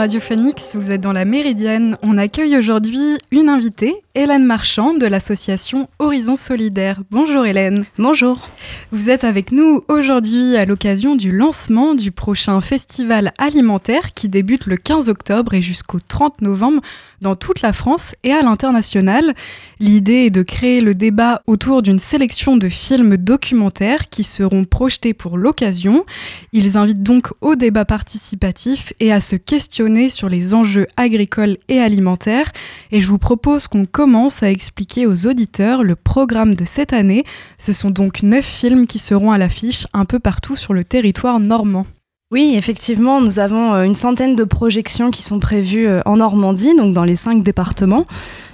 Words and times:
Radio 0.00 0.18
Phoenix, 0.18 0.76
vous 0.76 0.92
êtes 0.92 1.02
dans 1.02 1.12
la 1.12 1.26
Méridienne. 1.26 1.98
On 2.02 2.16
accueille 2.16 2.56
aujourd'hui 2.56 3.18
une 3.30 3.50
invitée, 3.50 4.02
Hélène 4.16 4.44
Marchand 4.44 4.94
de 4.94 5.06
l'association 5.06 5.86
Horizon 6.00 6.34
Solidaire. 6.34 7.00
Bonjour 7.12 7.46
Hélène. 7.46 7.84
Bonjour. 7.96 8.48
Vous 8.90 9.08
êtes 9.08 9.22
avec 9.22 9.52
nous 9.52 9.84
aujourd'hui 9.86 10.56
à 10.56 10.64
l'occasion 10.64 11.14
du 11.14 11.30
lancement 11.30 11.94
du 11.94 12.10
prochain 12.10 12.60
festival 12.60 13.32
alimentaire 13.38 14.12
qui 14.12 14.28
débute 14.28 14.66
le 14.66 14.76
15 14.76 15.08
octobre 15.08 15.54
et 15.54 15.62
jusqu'au 15.62 16.00
30 16.00 16.42
novembre 16.42 16.82
dans 17.20 17.36
toute 17.36 17.62
la 17.62 17.72
France 17.72 18.16
et 18.24 18.32
à 18.32 18.42
l'international. 18.42 19.32
L'idée 19.78 20.26
est 20.26 20.30
de 20.30 20.42
créer 20.42 20.80
le 20.80 20.96
débat 20.96 21.42
autour 21.46 21.80
d'une 21.80 22.00
sélection 22.00 22.56
de 22.56 22.68
films 22.68 23.16
documentaires 23.16 24.08
qui 24.08 24.24
seront 24.24 24.64
projetés 24.64 25.14
pour 25.14 25.38
l'occasion. 25.38 26.04
Ils 26.52 26.76
invitent 26.76 27.04
donc 27.04 27.28
au 27.40 27.54
débat 27.54 27.84
participatif 27.84 28.92
et 28.98 29.12
à 29.12 29.20
se 29.20 29.36
questionner 29.36 30.10
sur 30.10 30.28
les 30.28 30.52
enjeux 30.52 30.88
agricoles 30.96 31.58
et 31.68 31.78
alimentaires. 31.78 32.50
Et 32.90 33.00
je 33.00 33.06
vous 33.06 33.18
propose 33.18 33.68
qu'on 33.68 33.84
commence 34.00 34.42
à 34.42 34.50
expliquer 34.50 35.06
aux 35.06 35.26
auditeurs 35.26 35.84
le 35.84 35.94
programme 35.94 36.54
de 36.54 36.64
cette 36.64 36.94
année. 36.94 37.22
Ce 37.58 37.74
sont 37.74 37.90
donc 37.90 38.22
neuf 38.22 38.46
films 38.46 38.86
qui 38.86 38.98
seront 38.98 39.30
à 39.30 39.36
l'affiche 39.36 39.86
un 39.92 40.06
peu 40.06 40.18
partout 40.18 40.56
sur 40.56 40.72
le 40.72 40.84
territoire 40.84 41.38
normand. 41.38 41.84
Oui, 42.30 42.54
effectivement, 42.56 43.20
nous 43.20 43.40
avons 43.40 43.74
euh, 43.74 43.82
une 43.82 43.94
centaine 43.94 44.36
de 44.36 44.44
projections 44.44 45.10
qui 45.10 45.22
sont 45.22 45.38
prévues 45.38 45.86
euh, 45.86 46.00
en 46.06 46.16
Normandie, 46.16 46.74
donc 46.74 46.94
dans 46.94 47.04
les 47.04 47.16
cinq 47.16 47.42
départements. 47.42 48.06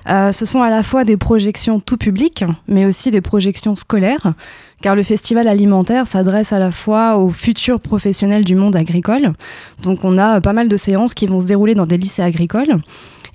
Euh, 0.08 0.32
ce 0.32 0.46
sont 0.46 0.62
à 0.62 0.70
la 0.70 0.82
fois 0.82 1.04
des 1.04 1.16
projections 1.16 1.78
tout 1.78 1.96
public, 1.96 2.44
mais 2.66 2.84
aussi 2.84 3.12
des 3.12 3.20
projections 3.20 3.76
scolaires, 3.76 4.34
car 4.82 4.96
le 4.96 5.04
festival 5.04 5.46
alimentaire 5.46 6.08
s'adresse 6.08 6.52
à 6.52 6.58
la 6.58 6.72
fois 6.72 7.18
aux 7.18 7.30
futurs 7.30 7.78
professionnels 7.78 8.44
du 8.44 8.56
monde 8.56 8.74
agricole. 8.74 9.32
Donc 9.82 10.04
on 10.04 10.18
a 10.18 10.40
pas 10.40 10.52
mal 10.52 10.66
de 10.66 10.76
séances 10.76 11.14
qui 11.14 11.28
vont 11.28 11.40
se 11.40 11.46
dérouler 11.46 11.76
dans 11.76 11.86
des 11.86 11.98
lycées 11.98 12.22
agricoles. 12.22 12.78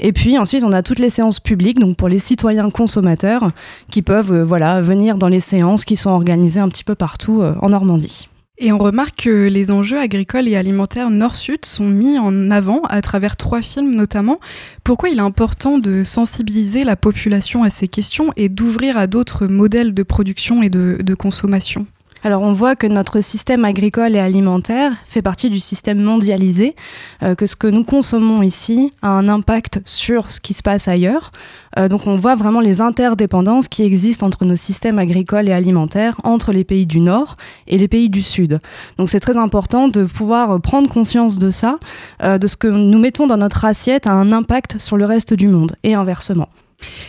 Et 0.02 0.12
puis 0.12 0.38
ensuite, 0.38 0.64
on 0.64 0.74
a 0.74 0.84
toutes 0.84 1.00
les 1.00 1.10
séances 1.10 1.40
publiques, 1.40 1.80
donc 1.80 1.96
pour 1.96 2.10
les 2.10 2.20
citoyens 2.20 2.70
consommateurs, 2.70 3.52
qui 3.90 4.02
peuvent 4.02 4.42
voilà, 4.42 4.82
venir 4.82 5.16
dans 5.16 5.30
les 5.30 5.40
séances 5.40 5.86
qui 5.86 5.96
sont 5.96 6.10
organisées 6.10 6.60
un 6.60 6.70
petit 6.70 6.84
peu 6.84 6.96
partout 6.96 7.44
en 7.62 7.70
Normandie. 7.70 8.28
Et 8.64 8.72
on 8.72 8.78
remarque 8.78 9.24
que 9.24 9.48
les 9.48 9.72
enjeux 9.72 10.00
agricoles 10.00 10.48
et 10.48 10.56
alimentaires 10.56 11.10
nord-sud 11.10 11.66
sont 11.66 11.88
mis 11.88 12.20
en 12.20 12.52
avant 12.52 12.82
à 12.90 13.02
travers 13.02 13.36
trois 13.36 13.64
films 13.64 13.96
notamment. 13.96 14.40
Pourquoi 14.84 15.10
il 15.10 15.18
est 15.18 15.22
important 15.22 15.80
de 15.80 16.04
sensibiliser 16.04 16.84
la 16.84 16.96
population 16.96 17.64
à 17.64 17.72
ces 17.72 17.88
questions 17.88 18.32
et 18.38 18.50
d'ouvrir 18.50 18.98
à 18.98 19.08
d'autres 19.08 19.48
modèles 19.48 19.96
de 19.96 20.04
production 20.04 20.62
et 20.62 20.70
de 20.70 21.14
consommation? 21.16 21.88
Alors 22.24 22.42
on 22.44 22.52
voit 22.52 22.76
que 22.76 22.88
notre 22.88 23.22
système 23.22 23.66
agricole 23.66 24.16
et 24.16 24.20
alimentaire 24.20 24.94
fait 25.06 25.22
partie 25.22 25.50
du 25.50 25.60
système 25.60 26.02
mondialisé, 26.02 26.76
euh, 27.24 27.36
que 27.36 27.46
ce 27.46 27.56
que 27.56 27.68
nous 27.68 27.84
consommons 27.84 28.42
ici 28.42 28.92
a 29.02 29.10
un 29.10 29.28
impact 29.28 29.82
sur 29.86 30.32
ce 30.32 30.40
qui 30.40 30.54
se 30.54 30.62
passe 30.62 30.88
ailleurs. 30.88 31.32
Euh, 31.80 31.88
donc 31.88 32.06
on 32.06 32.18
voit 32.18 32.36
vraiment 32.36 32.60
les 32.60 32.82
interdépendances 32.82 33.68
qui 33.68 33.84
existent 33.84 34.26
entre 34.26 34.46
nos 34.46 34.56
systèmes 34.56 35.00
agricoles 35.00 35.50
et 35.50 35.54
alimentaires, 35.54 36.16
entre 36.24 36.52
les 36.52 36.64
pays 36.64 36.86
du 36.86 37.00
Nord 37.00 37.38
et 37.68 37.78
les 37.78 37.88
pays 37.88 38.10
du 38.10 38.22
Sud. 38.22 38.60
Donc 38.98 39.10
c'est 39.10 39.20
très 39.20 39.38
important 39.38 39.88
de 39.88 40.04
pouvoir 40.04 40.62
prendre 40.62 40.90
conscience 40.90 41.40
de 41.40 41.50
ça, 41.52 41.80
euh, 42.24 42.38
de 42.38 42.48
ce 42.48 42.58
que 42.58 42.68
nous 42.68 43.00
mettons 43.00 43.28
dans 43.28 43.38
notre 43.38 43.66
assiette 43.66 44.08
a 44.08 44.14
un 44.14 44.32
impact 44.32 44.80
sur 44.80 44.98
le 44.98 45.06
reste 45.06 45.34
du 45.34 45.48
monde 45.48 45.76
et 45.84 45.96
inversement. 45.96 46.50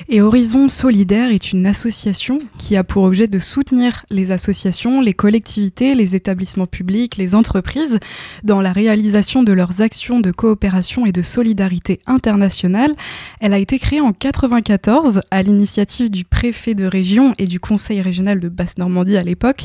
Et 0.09 0.21
Horizon 0.21 0.69
Solidaire 0.69 1.31
est 1.31 1.53
une 1.53 1.67
association 1.67 2.39
qui 2.59 2.77
a 2.77 2.85
pour 2.85 3.05
objet 3.05 3.27
de 3.27 3.39
soutenir 3.39 4.05
les 4.11 4.31
associations, 4.31 5.01
les 5.01 5.15
collectivités, 5.15 5.95
les 5.95 6.15
établissements 6.15 6.67
publics, 6.67 7.17
les 7.17 7.35
entreprises 7.35 7.99
dans 8.43 8.61
la 8.61 8.73
réalisation 8.73 9.43
de 9.43 9.53
leurs 9.53 9.81
actions 9.81 10.21
de 10.21 10.31
coopération 10.31 11.07
et 11.07 11.13
de 11.13 11.23
solidarité 11.23 12.01
internationale. 12.07 12.95
Elle 13.41 13.55
a 13.55 13.59
été 13.59 13.79
créée 13.79 14.01
en 14.01 14.13
1994 14.13 15.23
à 15.31 15.43
l'initiative 15.43 16.11
du 16.11 16.25
préfet 16.25 16.75
de 16.75 16.85
région 16.85 17.35
et 17.39 17.47
du 17.47 17.61
conseil 17.61 18.01
régional 18.01 18.41
de 18.41 18.49
Basse-Normandie 18.49 19.17
à 19.17 19.23
l'époque. 19.23 19.65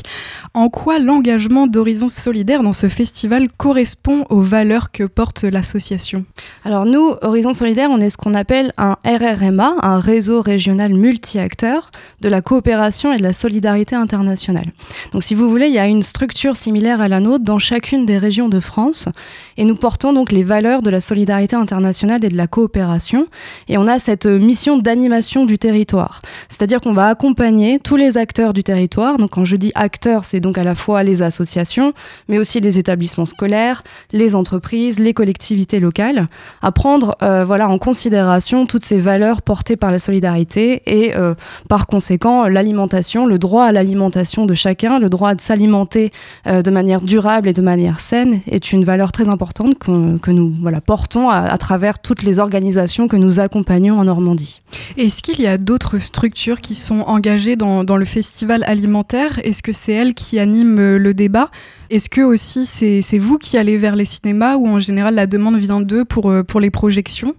En 0.54 0.68
quoi 0.68 0.98
l'engagement 0.98 1.66
d'Horizon 1.66 2.08
Solidaire 2.08 2.62
dans 2.62 2.72
ce 2.72 2.88
festival 2.88 3.48
correspond 3.56 4.24
aux 4.30 4.40
valeurs 4.40 4.90
que 4.92 5.04
porte 5.04 5.44
l'association? 5.44 6.24
Alors 6.64 6.84
nous, 6.84 7.14
Horizon 7.22 7.52
Solidaire, 7.52 7.90
on 7.90 8.00
est 8.00 8.10
ce 8.10 8.16
qu'on 8.16 8.34
appelle 8.34 8.72
un 8.78 8.96
RRMA, 9.04 9.74
un 9.82 9.97
réseau 9.98 10.40
régional 10.40 10.94
multi-acteurs 10.94 11.90
de 12.20 12.28
la 12.28 12.40
coopération 12.40 13.12
et 13.12 13.18
de 13.18 13.22
la 13.22 13.32
solidarité 13.32 13.94
internationale. 13.94 14.72
Donc 15.12 15.22
si 15.22 15.34
vous 15.34 15.48
voulez, 15.48 15.66
il 15.66 15.74
y 15.74 15.78
a 15.78 15.86
une 15.86 16.02
structure 16.02 16.56
similaire 16.56 17.00
à 17.00 17.08
la 17.08 17.20
nôtre 17.20 17.44
dans 17.44 17.58
chacune 17.58 18.06
des 18.06 18.18
régions 18.18 18.48
de 18.48 18.60
France 18.60 19.08
et 19.56 19.64
nous 19.64 19.76
portons 19.76 20.12
donc 20.12 20.32
les 20.32 20.42
valeurs 20.42 20.82
de 20.82 20.90
la 20.90 21.00
solidarité 21.00 21.56
internationale 21.56 22.24
et 22.24 22.28
de 22.28 22.36
la 22.36 22.46
coopération 22.46 23.26
et 23.68 23.78
on 23.78 23.86
a 23.86 23.98
cette 23.98 24.26
mission 24.26 24.78
d'animation 24.78 25.44
du 25.44 25.58
territoire. 25.58 26.22
C'est-à-dire 26.48 26.80
qu'on 26.80 26.92
va 26.92 27.08
accompagner 27.08 27.78
tous 27.78 27.96
les 27.96 28.18
acteurs 28.18 28.52
du 28.52 28.62
territoire. 28.62 29.18
Donc 29.18 29.30
quand 29.30 29.44
je 29.44 29.56
dis 29.56 29.72
acteurs, 29.74 30.24
c'est 30.24 30.40
donc 30.40 30.58
à 30.58 30.64
la 30.64 30.74
fois 30.74 31.02
les 31.02 31.22
associations, 31.22 31.92
mais 32.28 32.38
aussi 32.38 32.60
les 32.60 32.78
établissements 32.78 33.26
scolaires, 33.26 33.82
les 34.12 34.34
entreprises, 34.34 34.98
les 34.98 35.14
collectivités 35.14 35.80
locales, 35.80 36.28
à 36.62 36.72
prendre 36.72 37.16
euh, 37.22 37.44
voilà, 37.44 37.68
en 37.68 37.78
considération 37.78 38.66
toutes 38.66 38.84
ces 38.84 38.98
valeurs 38.98 39.42
portées 39.42 39.76
par 39.76 39.87
la 39.90 39.98
solidarité 39.98 40.82
et 40.86 41.14
euh, 41.16 41.34
par 41.68 41.86
conséquent 41.86 42.48
l'alimentation, 42.48 43.26
le 43.26 43.38
droit 43.38 43.64
à 43.64 43.72
l'alimentation 43.72 44.46
de 44.46 44.54
chacun, 44.54 44.98
le 44.98 45.08
droit 45.08 45.34
de 45.34 45.40
s'alimenter 45.40 46.12
euh, 46.46 46.62
de 46.62 46.70
manière 46.70 47.00
durable 47.00 47.48
et 47.48 47.52
de 47.52 47.62
manière 47.62 48.00
saine 48.00 48.40
est 48.50 48.72
une 48.72 48.84
valeur 48.84 49.12
très 49.12 49.28
importante 49.28 49.78
que, 49.78 50.30
nous 50.30 50.54
portons 50.84 51.28
à, 51.28 51.56
travers 51.58 51.98
toutes 51.98 52.22
les 52.22 52.38
organisations 52.38 53.08
que 53.08 53.16
nous 53.16 53.40
accompagnons 53.40 53.98
en 53.98 54.04
Normandie. 54.04 54.60
Est-ce 54.96 55.22
qu'il 55.22 55.40
y 55.40 55.46
a 55.46 55.58
d'autres 55.58 55.98
structures 55.98 56.60
qui 56.60 56.74
sont 56.74 57.00
engagées 57.00 57.56
dans, 57.56 57.84
le 57.96 58.04
festival 58.04 58.62
alimentaire? 58.64 59.40
Est-ce 59.44 59.62
que 59.62 59.72
c'est 59.72 59.92
elles 59.92 60.14
qui 60.14 60.38
animent 60.38 60.78
euh, 60.78 60.98
le 60.98 61.14
débat? 61.14 61.50
Est-ce 61.90 62.08
que 62.08 62.20
aussi 62.20 62.66
c'est 62.66 63.18
vous 63.18 63.38
qui 63.38 63.56
allez 63.56 63.78
vers 63.78 63.96
les 63.96 64.04
cinémas 64.04 64.56
ou 64.56 64.66
en 64.68 64.78
général 64.78 65.14
la 65.14 65.26
demande 65.26 65.56
vient 65.56 65.80
d'eux 65.80 66.04
pour 66.04 66.60
les 66.60 66.70
projections? 66.70 67.34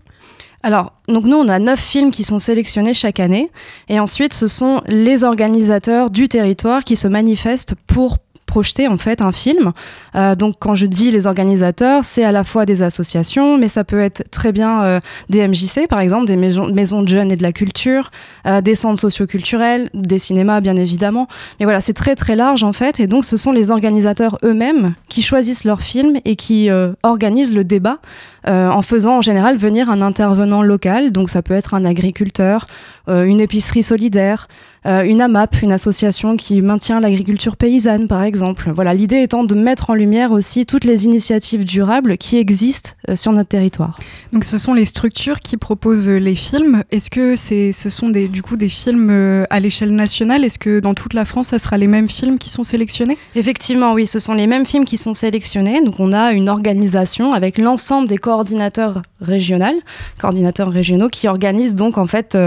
Alors, 0.61 0.93
donc 1.07 1.23
nous, 1.23 1.37
on 1.37 1.47
a 1.47 1.57
neuf 1.59 1.79
films 1.79 2.11
qui 2.11 2.23
sont 2.23 2.39
sélectionnés 2.39 2.93
chaque 2.93 3.19
année. 3.19 3.49
Et 3.87 3.99
ensuite, 3.99 4.33
ce 4.33 4.47
sont 4.47 4.81
les 4.87 5.23
organisateurs 5.23 6.09
du 6.09 6.27
territoire 6.27 6.83
qui 6.83 6.97
se 6.97 7.07
manifestent 7.07 7.75
pour 7.87 8.17
projeter 8.49 8.87
en 8.87 8.97
fait 8.97 9.21
un 9.21 9.31
film. 9.31 9.71
Euh, 10.15 10.35
donc 10.35 10.55
quand 10.59 10.73
je 10.73 10.87
dis 10.87 11.11
les 11.11 11.27
organisateurs, 11.27 12.03
c'est 12.03 12.23
à 12.23 12.31
la 12.31 12.43
fois 12.43 12.65
des 12.65 12.81
associations, 12.81 13.57
mais 13.57 13.67
ça 13.67 13.83
peut 13.83 14.01
être 14.01 14.23
très 14.31 14.51
bien 14.51 14.83
euh, 14.83 14.99
des 15.29 15.47
MJC 15.47 15.87
par 15.87 15.99
exemple, 16.01 16.25
des 16.25 16.35
maisons, 16.35 17.01
de 17.03 17.07
jeunes 17.07 17.31
et 17.31 17.37
de 17.37 17.43
la 17.43 17.53
culture, 17.53 18.11
euh, 18.47 18.61
des 18.61 18.75
centres 18.75 18.99
socioculturels, 18.99 19.89
des 19.93 20.19
cinémas 20.19 20.61
bien 20.61 20.75
évidemment. 20.75 21.27
Mais 21.59 21.65
voilà, 21.65 21.79
c'est 21.79 21.93
très 21.93 22.15
très 22.15 22.35
large 22.35 22.63
en 22.63 22.73
fait, 22.73 22.99
et 22.99 23.07
donc 23.07 23.23
ce 23.23 23.37
sont 23.37 23.51
les 23.51 23.69
organisateurs 23.69 24.39
eux-mêmes 24.43 24.95
qui 25.07 25.21
choisissent 25.21 25.63
leurs 25.63 25.81
films 25.81 26.17
et 26.25 26.35
qui 26.35 26.69
organisent 27.03 27.53
le 27.53 27.63
débat 27.63 27.99
en 28.45 28.81
faisant 28.81 29.17
en 29.17 29.21
général 29.21 29.57
venir 29.57 29.89
un 29.89 30.01
intervenant 30.01 30.63
local. 30.63 31.11
Donc 31.11 31.29
ça 31.29 31.41
peut 31.41 31.53
être 31.53 31.75
un 31.75 31.85
agriculteur, 31.85 32.65
une 33.09 33.41
épicerie 33.41 33.83
solidaire. 33.83 34.47
Euh, 34.85 35.03
une 35.03 35.21
AMAP, 35.21 35.61
une 35.61 35.73
association 35.73 36.37
qui 36.37 36.61
maintient 36.61 36.99
l'agriculture 36.99 37.57
paysanne, 37.57 38.07
par 38.07 38.23
exemple. 38.23 38.71
Voilà, 38.73 38.93
l'idée 38.93 39.21
étant 39.21 39.43
de 39.43 39.53
mettre 39.53 39.89
en 39.89 39.93
lumière 39.93 40.31
aussi 40.31 40.65
toutes 40.65 40.85
les 40.85 41.05
initiatives 41.05 41.65
durables 41.65 42.17
qui 42.17 42.37
existent 42.37 42.91
euh, 43.09 43.15
sur 43.15 43.33
notre 43.33 43.49
territoire. 43.49 43.99
Donc, 44.31 44.45
ce 44.45 44.57
sont 44.57 44.73
les 44.73 44.85
structures 44.85 45.39
qui 45.39 45.57
proposent 45.57 46.09
les 46.09 46.35
films. 46.35 46.83
Est-ce 46.91 47.09
que 47.09 47.35
c'est, 47.35 47.73
ce 47.73 47.89
sont 47.89 48.09
des, 48.09 48.27
du 48.29 48.41
coup 48.41 48.55
des 48.55 48.69
films 48.69 49.09
euh, 49.09 49.45
à 49.49 49.59
l'échelle 49.59 49.93
nationale? 49.93 50.45
Est-ce 50.45 50.59
que 50.59 50.79
dans 50.79 50.93
toute 50.93 51.13
la 51.13 51.25
France, 51.25 51.47
ça 51.47 51.59
sera 51.59 51.77
les 51.77 51.87
mêmes 51.87 52.09
films 52.09 52.37
qui 52.37 52.49
sont 52.49 52.63
sélectionnés? 52.63 53.17
Effectivement, 53.35 53.93
oui, 53.93 54.07
ce 54.07 54.19
sont 54.19 54.33
les 54.33 54.47
mêmes 54.47 54.65
films 54.65 54.85
qui 54.85 54.97
sont 54.97 55.13
sélectionnés. 55.13 55.81
Donc, 55.81 55.99
on 55.99 56.13
a 56.13 56.31
une 56.31 56.47
organisation 56.47 57.33
avec 57.33 57.57
l'ensemble 57.57 58.07
des 58.07 58.17
coordinateurs 58.17 59.01
régionaux, 59.21 59.81
coordinateurs 60.17 60.71
régionaux, 60.71 61.07
qui 61.07 61.27
organisent 61.27 61.75
donc 61.75 61.97
en 61.97 62.07
fait, 62.07 62.37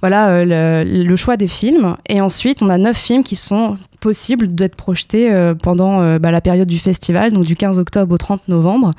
voilà, 0.00 0.44
le 0.44 1.16
choix 1.16 1.36
des 1.36 1.48
films. 1.48 1.96
Et 2.08 2.20
ensuite, 2.20 2.62
on 2.62 2.68
a 2.68 2.78
neuf 2.78 2.96
films 2.96 3.24
qui 3.24 3.36
sont 3.36 3.76
possibles 4.02 4.54
d'être 4.54 4.74
projetés 4.74 5.32
euh, 5.32 5.54
pendant 5.54 6.02
euh, 6.02 6.18
bah, 6.18 6.30
la 6.30 6.42
période 6.42 6.68
du 6.68 6.78
festival, 6.78 7.32
donc 7.32 7.44
du 7.44 7.56
15 7.56 7.78
octobre 7.78 8.12
au 8.12 8.18
30 8.18 8.48
novembre. 8.48 8.92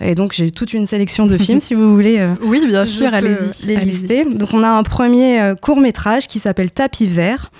Et 0.00 0.14
donc 0.14 0.32
j'ai 0.32 0.50
toute 0.50 0.72
une 0.72 0.86
sélection 0.86 1.26
de 1.26 1.36
films 1.36 1.60
si 1.60 1.74
vous 1.74 1.94
voulez. 1.94 2.18
Euh, 2.18 2.34
oui, 2.42 2.64
bien 2.66 2.86
sûr, 2.86 3.12
allez-y. 3.12 3.66
Les 3.66 3.76
lister. 3.76 4.24
Donc 4.24 4.50
on 4.52 4.62
a 4.62 4.68
un 4.68 4.82
premier 4.82 5.54
court 5.60 5.80
métrage 5.80 6.26
qui 6.28 6.38
s'appelle 6.38 6.70
Tapis 6.70 7.06
vert. 7.06 7.50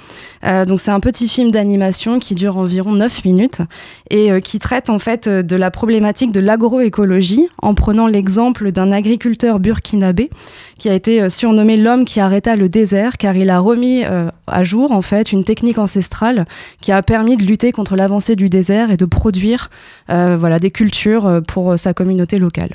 Euh, 0.44 0.64
donc 0.64 0.80
c'est 0.80 0.90
un 0.90 1.00
petit 1.00 1.28
film 1.28 1.50
d'animation 1.50 2.18
qui 2.18 2.34
dure 2.34 2.56
environ 2.56 2.92
9 2.92 3.24
minutes 3.24 3.60
et 4.08 4.32
euh, 4.32 4.40
qui 4.40 4.58
traite 4.58 4.88
en 4.88 4.98
fait 4.98 5.26
euh, 5.26 5.42
de 5.42 5.54
la 5.54 5.70
problématique 5.70 6.32
de 6.32 6.40
l'agroécologie 6.40 7.48
en 7.60 7.74
prenant 7.74 8.06
l'exemple 8.06 8.72
d'un 8.72 8.90
agriculteur 8.90 9.60
burkinabé 9.60 10.30
qui 10.80 10.88
a 10.88 10.94
été 10.94 11.30
surnommé 11.30 11.76
l'homme 11.76 12.04
qui 12.04 12.18
arrêta 12.18 12.56
le 12.56 12.68
désert 12.68 13.18
car 13.18 13.36
il 13.36 13.50
a 13.50 13.60
remis 13.60 14.02
à 14.46 14.62
jour 14.64 14.90
en 14.90 15.02
fait 15.02 15.30
une 15.30 15.44
technique 15.44 15.78
ancestrale 15.78 16.46
qui 16.80 16.90
a 16.90 17.02
permis 17.02 17.36
de 17.36 17.44
lutter 17.44 17.70
contre 17.70 17.94
l'avancée 17.94 18.34
du 18.34 18.48
désert 18.48 18.90
et 18.90 18.96
de 18.96 19.04
produire 19.04 19.70
voilà 20.08 20.58
des 20.58 20.70
cultures 20.70 21.42
pour 21.46 21.78
sa 21.78 21.94
communauté 21.94 22.38
locale. 22.38 22.74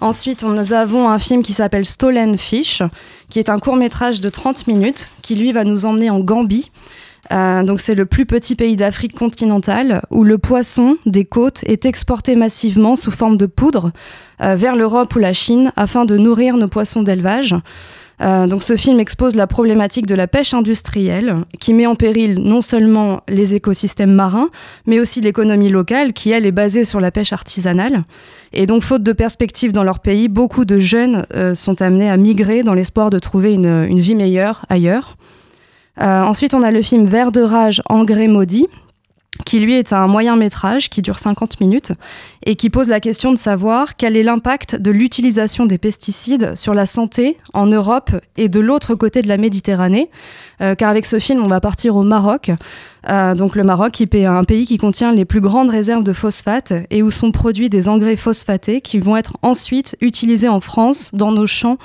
Ensuite, 0.00 0.42
nous 0.42 0.72
avons 0.72 1.08
un 1.08 1.18
film 1.18 1.42
qui 1.42 1.52
s'appelle 1.52 1.84
Stolen 1.84 2.36
Fish, 2.38 2.82
qui 3.28 3.38
est 3.38 3.48
un 3.48 3.58
court 3.58 3.76
métrage 3.76 4.20
de 4.20 4.28
30 4.28 4.66
minutes, 4.66 5.10
qui 5.22 5.34
lui 5.34 5.52
va 5.52 5.64
nous 5.64 5.84
emmener 5.84 6.10
en 6.10 6.20
Gambie. 6.20 6.70
Euh, 7.32 7.62
donc 7.62 7.80
c'est 7.80 7.94
le 7.94 8.06
plus 8.06 8.26
petit 8.26 8.56
pays 8.56 8.76
d'Afrique 8.76 9.16
continentale 9.16 10.02
où 10.10 10.24
le 10.24 10.38
poisson 10.38 10.96
des 11.06 11.24
côtes 11.24 11.62
est 11.64 11.84
exporté 11.84 12.34
massivement 12.34 12.96
sous 12.96 13.12
forme 13.12 13.36
de 13.36 13.46
poudre 13.46 13.92
euh, 14.42 14.56
vers 14.56 14.74
l'Europe 14.74 15.14
ou 15.14 15.18
la 15.18 15.32
Chine 15.32 15.72
afin 15.76 16.04
de 16.04 16.16
nourrir 16.16 16.56
nos 16.56 16.68
poissons 16.68 17.02
d'élevage. 17.02 17.54
Euh, 18.22 18.46
donc 18.46 18.62
ce 18.62 18.76
film 18.76 19.00
expose 19.00 19.34
la 19.34 19.46
problématique 19.46 20.04
de 20.04 20.14
la 20.14 20.26
pêche 20.26 20.52
industrielle 20.52 21.36
qui 21.58 21.72
met 21.72 21.86
en 21.86 21.94
péril 21.94 22.38
non 22.40 22.60
seulement 22.60 23.22
les 23.28 23.54
écosystèmes 23.54 24.12
marins, 24.12 24.50
mais 24.84 25.00
aussi 25.00 25.22
l'économie 25.22 25.70
locale 25.70 26.12
qui, 26.12 26.30
elle, 26.30 26.44
est 26.44 26.52
basée 26.52 26.84
sur 26.84 27.00
la 27.00 27.10
pêche 27.10 27.32
artisanale. 27.32 28.04
Et 28.52 28.66
donc, 28.66 28.82
faute 28.82 29.02
de 29.02 29.12
perspectives 29.12 29.72
dans 29.72 29.84
leur 29.84 30.00
pays, 30.00 30.28
beaucoup 30.28 30.66
de 30.66 30.78
jeunes 30.78 31.24
sont 31.54 31.80
amenés 31.80 32.10
à 32.10 32.18
migrer 32.18 32.62
dans 32.62 32.74
l'espoir 32.74 33.08
de 33.08 33.18
trouver 33.18 33.54
une, 33.54 33.98
vie 33.98 34.14
meilleure 34.14 34.66
ailleurs. 34.68 35.16
Euh, 36.02 36.22
ensuite, 36.22 36.54
on 36.54 36.62
a 36.62 36.70
le 36.70 36.82
film 36.82 37.04
Vert 37.04 37.32
de 37.32 37.42
rage, 37.42 37.82
Engrais 37.86 38.28
maudit, 38.28 38.68
qui 39.44 39.60
lui 39.60 39.74
est 39.74 39.92
un 39.92 40.06
moyen 40.06 40.36
métrage 40.36 40.90
qui 40.90 41.02
dure 41.02 41.18
50 41.18 41.60
minutes 41.60 41.92
et 42.44 42.56
qui 42.56 42.70
pose 42.70 42.88
la 42.88 43.00
question 43.00 43.32
de 43.32 43.38
savoir 43.38 43.96
quel 43.96 44.16
est 44.16 44.22
l'impact 44.22 44.76
de 44.76 44.90
l'utilisation 44.90 45.66
des 45.66 45.78
pesticides 45.78 46.56
sur 46.56 46.74
la 46.74 46.86
santé 46.86 47.36
en 47.52 47.66
Europe 47.66 48.10
et 48.36 48.48
de 48.48 48.60
l'autre 48.60 48.94
côté 48.94 49.22
de 49.22 49.28
la 49.28 49.36
Méditerranée. 49.36 50.10
Euh, 50.60 50.74
car 50.74 50.90
avec 50.90 51.06
ce 51.06 51.18
film, 51.18 51.42
on 51.42 51.48
va 51.48 51.60
partir 51.60 51.96
au 51.96 52.02
Maroc. 52.02 52.50
Euh, 53.08 53.34
donc 53.34 53.56
le 53.56 53.62
Maroc, 53.62 53.92
qui 53.92 54.02
est 54.04 54.24
un 54.26 54.44
pays 54.44 54.66
qui 54.66 54.78
contient 54.78 55.12
les 55.12 55.24
plus 55.24 55.40
grandes 55.40 55.70
réserves 55.70 56.04
de 56.04 56.12
phosphate 56.12 56.72
et 56.90 57.02
où 57.02 57.10
sont 57.10 57.32
produits 57.32 57.70
des 57.70 57.88
engrais 57.88 58.16
phosphatés 58.16 58.80
qui 58.80 58.98
vont 58.98 59.16
être 59.16 59.36
ensuite 59.42 59.96
utilisés 60.00 60.48
en 60.48 60.60
France 60.60 61.10
dans 61.12 61.32
nos 61.32 61.46
champs 61.46 61.78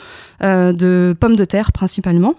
euh, 0.43 0.73
de 0.73 1.15
pommes 1.17 1.35
de 1.35 1.45
terre 1.45 1.71
principalement. 1.71 2.35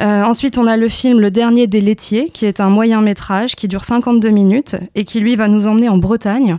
Euh, 0.00 0.22
ensuite, 0.22 0.58
on 0.58 0.66
a 0.66 0.76
le 0.76 0.88
film 0.88 1.20
Le 1.20 1.30
Dernier 1.30 1.66
des 1.66 1.80
laitiers, 1.80 2.30
qui 2.30 2.46
est 2.46 2.60
un 2.60 2.68
moyen 2.68 3.00
métrage 3.00 3.56
qui 3.56 3.68
dure 3.68 3.84
52 3.84 4.30
minutes 4.30 4.76
et 4.94 5.04
qui, 5.04 5.20
lui, 5.20 5.34
va 5.36 5.48
nous 5.48 5.66
emmener 5.66 5.88
en 5.88 5.98
Bretagne, 5.98 6.58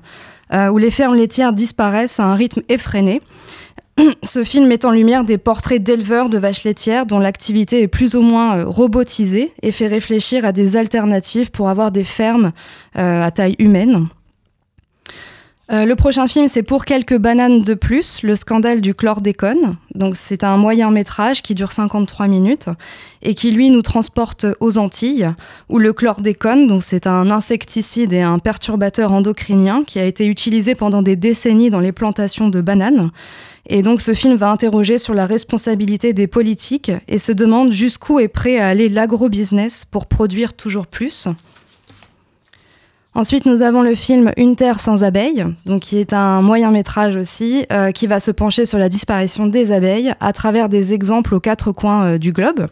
euh, 0.54 0.70
où 0.70 0.78
les 0.78 0.92
fermes 0.92 1.16
laitières 1.16 1.54
disparaissent 1.54 2.20
à 2.20 2.26
un 2.26 2.36
rythme 2.36 2.62
effréné. 2.68 3.22
Ce 4.24 4.44
film 4.44 4.68
met 4.68 4.86
en 4.86 4.92
lumière 4.92 5.24
des 5.24 5.38
portraits 5.38 5.82
d'éleveurs 5.82 6.30
de 6.30 6.38
vaches 6.38 6.64
laitières 6.64 7.06
dont 7.06 7.20
l'activité 7.20 7.82
est 7.82 7.88
plus 7.88 8.16
ou 8.16 8.22
moins 8.22 8.58
euh, 8.58 8.66
robotisée 8.66 9.54
et 9.62 9.72
fait 9.72 9.88
réfléchir 9.88 10.44
à 10.44 10.52
des 10.52 10.76
alternatives 10.76 11.52
pour 11.52 11.70
avoir 11.70 11.92
des 11.92 12.04
fermes 12.04 12.52
à 12.96 13.32
taille 13.32 13.56
humaine. 13.60 14.10
Euh, 15.72 15.86
le 15.86 15.96
prochain 15.96 16.28
film, 16.28 16.48
c'est 16.48 16.64
Pour 16.64 16.84
quelques 16.84 17.18
bananes 17.18 17.62
de 17.62 17.76
plus, 17.76 18.24
le 18.24 18.36
scandale 18.36 18.82
du 18.82 18.96
chlordécone. 18.96 19.76
Donc, 19.94 20.16
c'est 20.16 20.44
un 20.44 20.58
moyen 20.58 20.90
métrage 20.90 21.44
qui 21.44 21.54
dure 21.54 21.72
53 21.72 22.28
minutes 22.28 22.70
et 23.22 23.36
qui, 23.36 23.52
lui, 23.52 23.70
nous 23.70 23.84
transporte 23.84 24.48
aux 24.62 24.80
Antilles, 24.80 25.30
où 25.70 25.78
le 25.78 25.94
chlordécone, 25.94 26.66
donc 26.66 26.84
c'est 26.84 27.06
un 27.06 27.30
insecticide 27.30 28.14
et 28.14 28.22
un 28.22 28.40
perturbateur 28.40 29.12
endocrinien 29.12 29.84
qui 29.86 30.00
a 30.00 30.06
été 30.06 30.26
utilisé 30.26 30.74
pendant 30.74 31.04
des 31.04 31.16
décennies 31.16 31.70
dans 31.70 31.82
les 31.82 31.92
plantations 31.92 32.48
de 32.48 32.62
bananes. 32.62 33.12
Et 33.68 33.84
donc, 33.84 34.02
ce 34.02 34.16
film 34.16 34.36
va 34.36 34.50
interroger 34.50 34.98
sur 34.98 35.14
la 35.14 35.28
responsabilité 35.28 36.14
des 36.14 36.26
politiques 36.26 36.92
et 37.08 37.20
se 37.20 37.32
demande 37.32 37.72
jusqu'où 37.72 38.20
est 38.20 38.28
prêt 38.28 38.58
à 38.58 38.70
aller 38.70 38.90
l'agrobusiness 38.90 39.86
pour 39.86 40.08
produire 40.08 40.54
toujours 40.54 40.88
plus. 40.88 41.28
Ensuite, 43.16 43.48
nous 43.48 43.64
avons 43.64 43.82
le 43.82 43.96
film 43.96 44.32
Une 44.38 44.56
terre 44.56 44.80
sans 44.80 45.04
abeilles, 45.04 45.46
qui 45.82 45.98
est 45.98 46.14
un 46.14 46.42
moyen 46.44 46.70
métrage 46.70 47.16
aussi, 47.16 47.66
euh, 47.72 47.92
qui 47.92 48.06
va 48.06 48.20
se 48.20 48.30
pencher 48.30 48.68
sur 48.68 48.78
la 48.78 48.88
disparition 48.88 49.48
des 49.48 49.72
abeilles 49.72 50.14
à 50.20 50.32
travers 50.32 50.70
des 50.70 50.94
exemples 50.94 51.34
aux 51.34 51.40
quatre 51.40 51.72
coins 51.72 52.04
euh, 52.04 52.18
du 52.20 52.32
globe. 52.32 52.68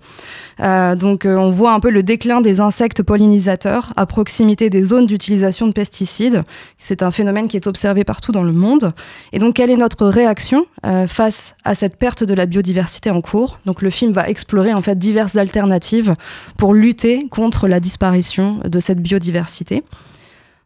Euh, 0.60 0.96
donc, 0.96 1.26
on 1.26 1.50
voit 1.50 1.74
un 1.74 1.80
peu 1.80 1.90
le 1.90 2.04
déclin 2.04 2.42
des 2.42 2.60
insectes 2.60 3.04
pollinisateurs 3.04 3.94
à 3.96 4.06
proximité 4.06 4.70
des 4.70 4.84
zones 4.84 5.06
d'utilisation 5.06 5.68
de 5.68 5.74
pesticides. 5.74 6.44
C'est 6.78 7.04
un 7.04 7.12
phénomène 7.12 7.48
qui 7.48 7.58
est 7.58 7.68
observé 7.68 8.04
partout 8.04 8.32
dans 8.32 8.44
le 8.44 8.54
monde. 8.54 8.94
Et 9.34 9.40
donc, 9.40 9.56
quelle 9.56 9.70
est 9.70 9.78
notre 9.78 10.08
réaction 10.08 10.66
face 11.08 11.56
à 11.64 11.76
cette 11.76 11.98
perte 11.98 12.24
de 12.24 12.34
la 12.34 12.46
biodiversité 12.46 13.10
en 13.10 13.22
cours? 13.22 13.60
Donc, 13.66 13.82
le 13.82 13.90
film 13.90 14.12
va 14.12 14.30
explorer 14.30 14.74
en 14.74 14.82
fait 14.82 14.98
diverses 14.98 15.36
alternatives 15.36 16.16
pour 16.58 16.74
lutter 16.74 17.28
contre 17.30 17.68
la 17.68 17.80
disparition 17.80 18.60
de 18.66 18.80
cette 18.80 19.02
biodiversité. 19.02 19.84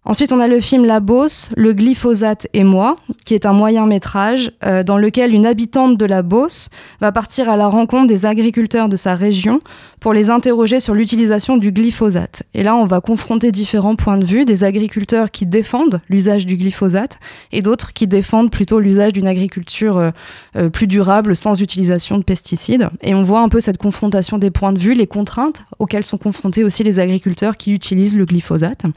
Ensuite, 0.03 0.31
on 0.31 0.39
a 0.39 0.47
le 0.47 0.59
film 0.59 0.85
La 0.85 0.99
Beauce, 0.99 1.51
le 1.55 1.73
glyphosate 1.73 2.47
et 2.53 2.63
moi, 2.63 2.95
qui 3.23 3.35
est 3.35 3.45
un 3.45 3.53
moyen 3.53 3.85
métrage 3.85 4.51
euh, 4.65 4.81
dans 4.81 4.97
lequel 4.97 5.31
une 5.31 5.45
habitante 5.45 5.95
de 5.95 6.05
la 6.05 6.23
Beauce 6.23 6.69
va 7.01 7.11
partir 7.11 7.49
à 7.49 7.55
la 7.55 7.67
rencontre 7.67 8.07
des 8.07 8.25
agriculteurs 8.25 8.89
de 8.89 8.95
sa 8.95 9.13
région 9.13 9.59
pour 9.99 10.13
les 10.13 10.31
interroger 10.31 10.79
sur 10.79 10.95
l'utilisation 10.95 11.55
du 11.55 11.71
glyphosate. 11.71 12.41
Et 12.55 12.63
là, 12.63 12.75
on 12.75 12.85
va 12.85 12.99
confronter 12.99 13.51
différents 13.51 13.95
points 13.95 14.17
de 14.17 14.25
vue, 14.25 14.43
des 14.43 14.63
agriculteurs 14.63 15.29
qui 15.29 15.45
défendent 15.45 16.01
l'usage 16.09 16.47
du 16.47 16.57
glyphosate 16.57 17.19
et 17.51 17.61
d'autres 17.61 17.93
qui 17.93 18.07
défendent 18.07 18.49
plutôt 18.49 18.79
l'usage 18.79 19.13
d'une 19.13 19.27
agriculture 19.27 19.99
euh, 19.99 20.09
euh, 20.55 20.69
plus 20.69 20.87
durable 20.87 21.35
sans 21.35 21.61
utilisation 21.61 22.17
de 22.17 22.23
pesticides. 22.23 22.89
Et 23.03 23.13
on 23.13 23.21
voit 23.21 23.41
un 23.41 23.49
peu 23.49 23.59
cette 23.59 23.77
confrontation 23.77 24.39
des 24.39 24.49
points 24.49 24.73
de 24.73 24.79
vue, 24.79 24.95
les 24.95 25.05
contraintes 25.05 25.61
auxquelles 25.77 26.07
sont 26.07 26.17
confrontés 26.17 26.63
aussi 26.63 26.83
les 26.83 26.99
agriculteurs 26.99 27.55
qui 27.55 27.71
utilisent 27.71 28.17
le 28.17 28.25
glyphosate. 28.25 28.87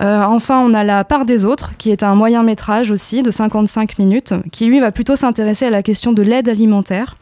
Euh, 0.00 0.22
enfin, 0.22 0.60
on 0.60 0.74
a 0.74 0.84
La 0.84 1.04
part 1.04 1.24
des 1.24 1.44
autres, 1.44 1.72
qui 1.78 1.90
est 1.90 2.02
un 2.02 2.14
moyen 2.14 2.42
métrage 2.42 2.90
aussi 2.90 3.22
de 3.22 3.30
55 3.30 3.98
minutes, 3.98 4.34
qui 4.52 4.66
lui 4.66 4.80
va 4.80 4.92
plutôt 4.92 5.16
s'intéresser 5.16 5.66
à 5.66 5.70
la 5.70 5.82
question 5.82 6.12
de 6.12 6.22
l'aide 6.22 6.48
alimentaire 6.48 7.16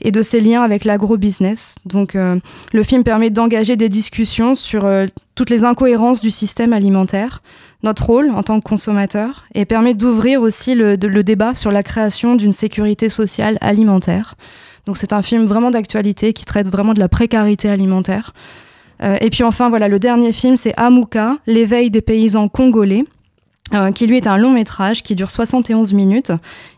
et 0.00 0.10
de 0.10 0.22
ses 0.22 0.40
liens 0.40 0.62
avec 0.62 0.84
l'agro-business. 0.84 1.76
Donc 1.84 2.14
euh, 2.14 2.38
le 2.72 2.82
film 2.82 3.04
permet 3.04 3.30
d'engager 3.30 3.76
des 3.76 3.88
discussions 3.88 4.54
sur 4.54 4.84
euh, 4.84 5.06
toutes 5.34 5.50
les 5.50 5.64
incohérences 5.64 6.20
du 6.20 6.30
système 6.30 6.72
alimentaire, 6.72 7.42
notre 7.82 8.06
rôle 8.06 8.30
en 8.30 8.42
tant 8.42 8.60
que 8.60 8.64
consommateur, 8.64 9.44
et 9.54 9.64
permet 9.64 9.94
d'ouvrir 9.94 10.40
aussi 10.40 10.74
le, 10.74 10.96
le, 10.96 11.22
débat 11.22 11.54
sur 11.54 11.70
la 11.70 11.82
création 11.82 12.36
d'une 12.36 12.52
sécurité 12.52 13.08
sociale 13.08 13.58
alimentaire. 13.60 14.34
Donc 14.86 14.96
c'est 14.96 15.12
un 15.12 15.22
film 15.22 15.44
vraiment 15.44 15.70
d'actualité 15.70 16.32
qui 16.32 16.44
traite 16.44 16.68
vraiment 16.68 16.94
de 16.94 17.00
la 17.00 17.08
précarité 17.08 17.68
alimentaire. 17.68 18.32
Euh, 19.04 19.16
et 19.20 19.30
puis 19.30 19.44
enfin, 19.44 19.68
voilà, 19.68 19.88
le 19.88 19.98
dernier 19.98 20.32
film, 20.32 20.56
c'est 20.56 20.74
Amuka, 20.76 21.36
l'éveil 21.46 21.90
des 21.90 22.00
paysans 22.00 22.48
congolais. 22.48 23.04
Euh, 23.72 23.92
qui 23.92 24.06
lui 24.06 24.18
est 24.18 24.26
un 24.26 24.36
long 24.36 24.50
métrage 24.50 25.02
qui 25.02 25.14
dure 25.14 25.30
71 25.30 25.94
minutes 25.94 26.32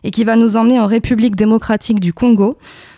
et 0.05 0.09
qui 0.09 0.23
va 0.23 0.37
nous 0.37 0.55
emmener 0.55 0.79
en 0.79 0.85
République 0.85 1.35
démocratique 1.35 1.99
du 1.99 2.13
Congo, 2.13 2.57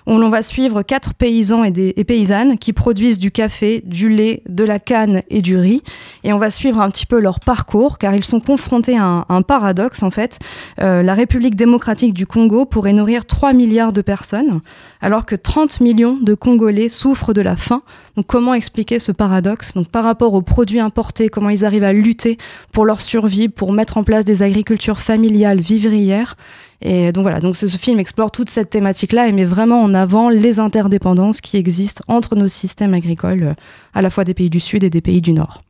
où 0.09 0.17
l'on 0.17 0.29
va 0.29 0.41
suivre 0.41 0.81
quatre 0.81 1.13
paysans 1.13 1.63
et, 1.63 2.03
paysannes 2.03 2.57
qui 2.57 2.73
produisent 2.73 3.19
du 3.19 3.31
café, 3.31 3.83
du 3.85 4.09
lait, 4.09 4.41
de 4.49 4.63
la 4.63 4.79
canne 4.79 5.21
et 5.29 5.41
du 5.41 5.55
riz. 5.55 5.83
Et 6.23 6.33
on 6.33 6.39
va 6.39 6.49
suivre 6.49 6.81
un 6.81 6.89
petit 6.89 7.05
peu 7.05 7.19
leur 7.19 7.39
parcours, 7.39 7.99
car 7.99 8.15
ils 8.15 8.23
sont 8.23 8.39
confrontés 8.39 8.97
à 8.97 9.25
un, 9.29 9.41
paradoxe 9.43 10.03
en 10.03 10.09
fait. 10.09 10.39
Euh, 10.81 11.03
la 11.03 11.13
République 11.13 11.55
démocratique 11.55 12.13
du 12.13 12.25
Congo 12.25 12.65
pourrait 12.65 12.93
nourrir 12.93 13.25
3 13.25 13.53
milliards 13.53 13.93
de 13.93 14.01
personnes, 14.01 14.61
alors 15.01 15.25
que 15.25 15.35
30 15.35 15.79
millions 15.79 16.17
de 16.19 16.33
Congolais 16.33 16.89
souffrent 16.89 17.33
de 17.33 17.41
la 17.41 17.55
faim. 17.55 17.83
Donc 18.15 18.25
comment 18.25 18.53
expliquer 18.53 18.99
ce 18.99 19.11
paradoxe? 19.11 19.73
Donc 19.75 19.89
par 19.89 20.03
rapport 20.03 20.33
aux 20.33 20.41
produits 20.41 20.79
importés, 20.79 21.29
comment 21.29 21.49
ils 21.49 21.65
arrivent 21.65 21.83
à 21.83 21.93
lutter 21.93 22.37
pour 22.71 22.85
leur 22.85 23.01
survie, 23.01 23.47
pour 23.47 23.71
mettre 23.73 23.97
en 23.97 24.03
place 24.03 24.25
des 24.25 24.41
agricultures 24.43 24.99
familiales 24.99 25.59
vivrières? 25.59 26.35
Et 26.81 27.11
donc 27.11 27.23
voilà, 27.23 27.41
donc 27.41 27.57
ce, 27.57 27.67
film 27.67 27.99
explore 27.99 28.31
toute 28.31 28.49
cette 28.49 28.69
thématique-là 28.69 29.27
et 29.27 29.31
met 29.31 29.43
vraiment 29.43 29.81
en 29.81 29.93
avant 29.99 30.29
les 30.29 30.59
interdépendances 30.59 31.41
qui 31.41 31.57
existent 31.57 32.03
entre 32.07 32.35
nos 32.35 32.47
systèmes 32.47 32.93
agricoles, 32.93 33.43
euh, 33.43 33.53
à 33.93 34.01
la 34.01 34.09
fois 34.09 34.23
des 34.23 34.33
pays 34.33 34.49
du 34.49 34.59
Sud 34.59 34.83
et 34.83 34.89
des 34.89 35.01
pays 35.01 35.21
du 35.21 35.33
Nord. 35.33 35.61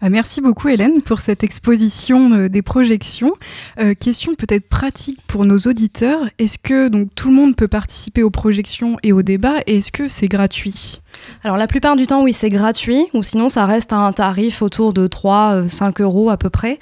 Bah, 0.00 0.10
merci 0.10 0.40
beaucoup 0.40 0.68
Hélène 0.68 1.02
pour 1.02 1.20
cette 1.20 1.42
exposition 1.42 2.32
euh, 2.32 2.48
des 2.48 2.62
projections. 2.62 3.32
Euh, 3.78 3.94
question 3.94 4.34
peut-être 4.34 4.68
pratique 4.68 5.18
pour 5.26 5.44
nos 5.44 5.58
auditeurs. 5.58 6.20
Est-ce 6.38 6.58
que 6.58 6.88
donc 6.88 7.08
tout 7.14 7.28
le 7.28 7.34
monde 7.34 7.56
peut 7.56 7.68
participer 7.68 8.22
aux 8.22 8.30
projections 8.30 8.96
et 9.02 9.12
aux 9.12 9.22
débats 9.22 9.60
et 9.66 9.78
est-ce 9.78 9.92
que 9.92 10.08
c'est 10.08 10.28
gratuit? 10.28 11.00
Alors 11.42 11.56
la 11.56 11.66
plupart 11.66 11.96
du 11.96 12.06
temps 12.06 12.22
oui 12.22 12.32
c'est 12.32 12.50
gratuit 12.50 13.06
ou 13.14 13.22
sinon 13.22 13.48
ça 13.48 13.64
reste 13.66 13.92
à 13.92 13.96
un 13.96 14.12
tarif 14.12 14.62
autour 14.62 14.92
de 14.92 15.08
3-5 15.08 16.02
euros 16.02 16.30
à 16.30 16.36
peu 16.36 16.50
près. 16.50 16.78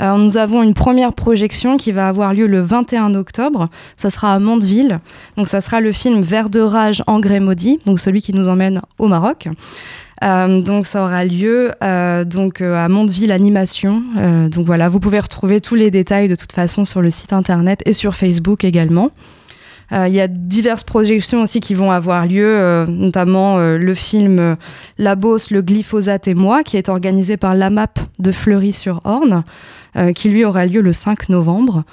Euh, 0.00 0.16
nous 0.16 0.36
avons 0.36 0.60
une 0.62 0.74
première 0.74 1.12
projection 1.12 1.76
qui 1.76 1.92
va 1.92 2.08
avoir 2.08 2.34
lieu 2.34 2.48
le 2.48 2.60
21 2.60 3.14
octobre. 3.14 3.68
Ça 3.96 4.10
sera 4.10 4.34
à 4.34 4.40
Mondeville. 4.40 4.98
Donc 5.36 5.46
ça 5.46 5.60
sera 5.60 5.80
le 5.80 5.92
film 5.92 6.20
Vert 6.20 6.50
de 6.50 6.58
rage, 6.60 7.04
engrais 7.06 7.38
maudit, 7.40 7.78
donc 7.86 8.00
celui 8.00 8.20
qui 8.20 8.32
nous 8.32 8.48
emmène 8.48 8.82
au 8.98 9.06
Maroc. 9.06 9.48
donc 10.22 10.86
ça 10.86 11.04
aura 11.04 11.24
lieu 11.24 11.70
donc 12.26 12.60
à 12.60 12.88
Mondeville 12.88 13.30
Animation. 13.30 14.02
donc 14.48 14.66
voilà, 14.66 14.88
vous 14.88 14.98
pouvez 14.98 15.20
retrouver 15.20 15.60
tous 15.60 15.76
les 15.76 15.92
détails 15.92 16.26
de 16.26 16.34
toute 16.34 16.52
façon 16.52 16.84
sur 16.84 17.00
le 17.00 17.10
site 17.10 17.32
internet 17.32 17.80
et 17.86 17.92
sur 17.92 18.16
Facebook 18.16 18.64
également. 18.64 19.12
Il 19.94 20.12
y 20.12 20.20
a 20.20 20.26
diverses 20.26 20.82
projections 20.82 21.42
aussi 21.42 21.60
qui 21.60 21.74
vont 21.74 21.92
avoir 21.92 22.26
lieu, 22.26 22.84
notamment 22.88 23.58
le 23.58 23.94
film 23.94 24.56
La 24.98 25.14
Bosse, 25.14 25.50
le 25.50 25.62
glyphosate 25.62 26.26
et 26.26 26.34
moi, 26.34 26.64
qui 26.64 26.76
est 26.76 26.88
organisé 26.88 27.36
par 27.36 27.54
l'AMAP 27.54 28.00
de 28.18 28.32
Fleury-sur-Orne, 28.32 29.44
qui 30.16 30.30
lui 30.30 30.44
aura 30.44 30.66
lieu 30.66 30.80
le 30.80 30.92
5 30.92 31.28
novembre. 31.28 31.84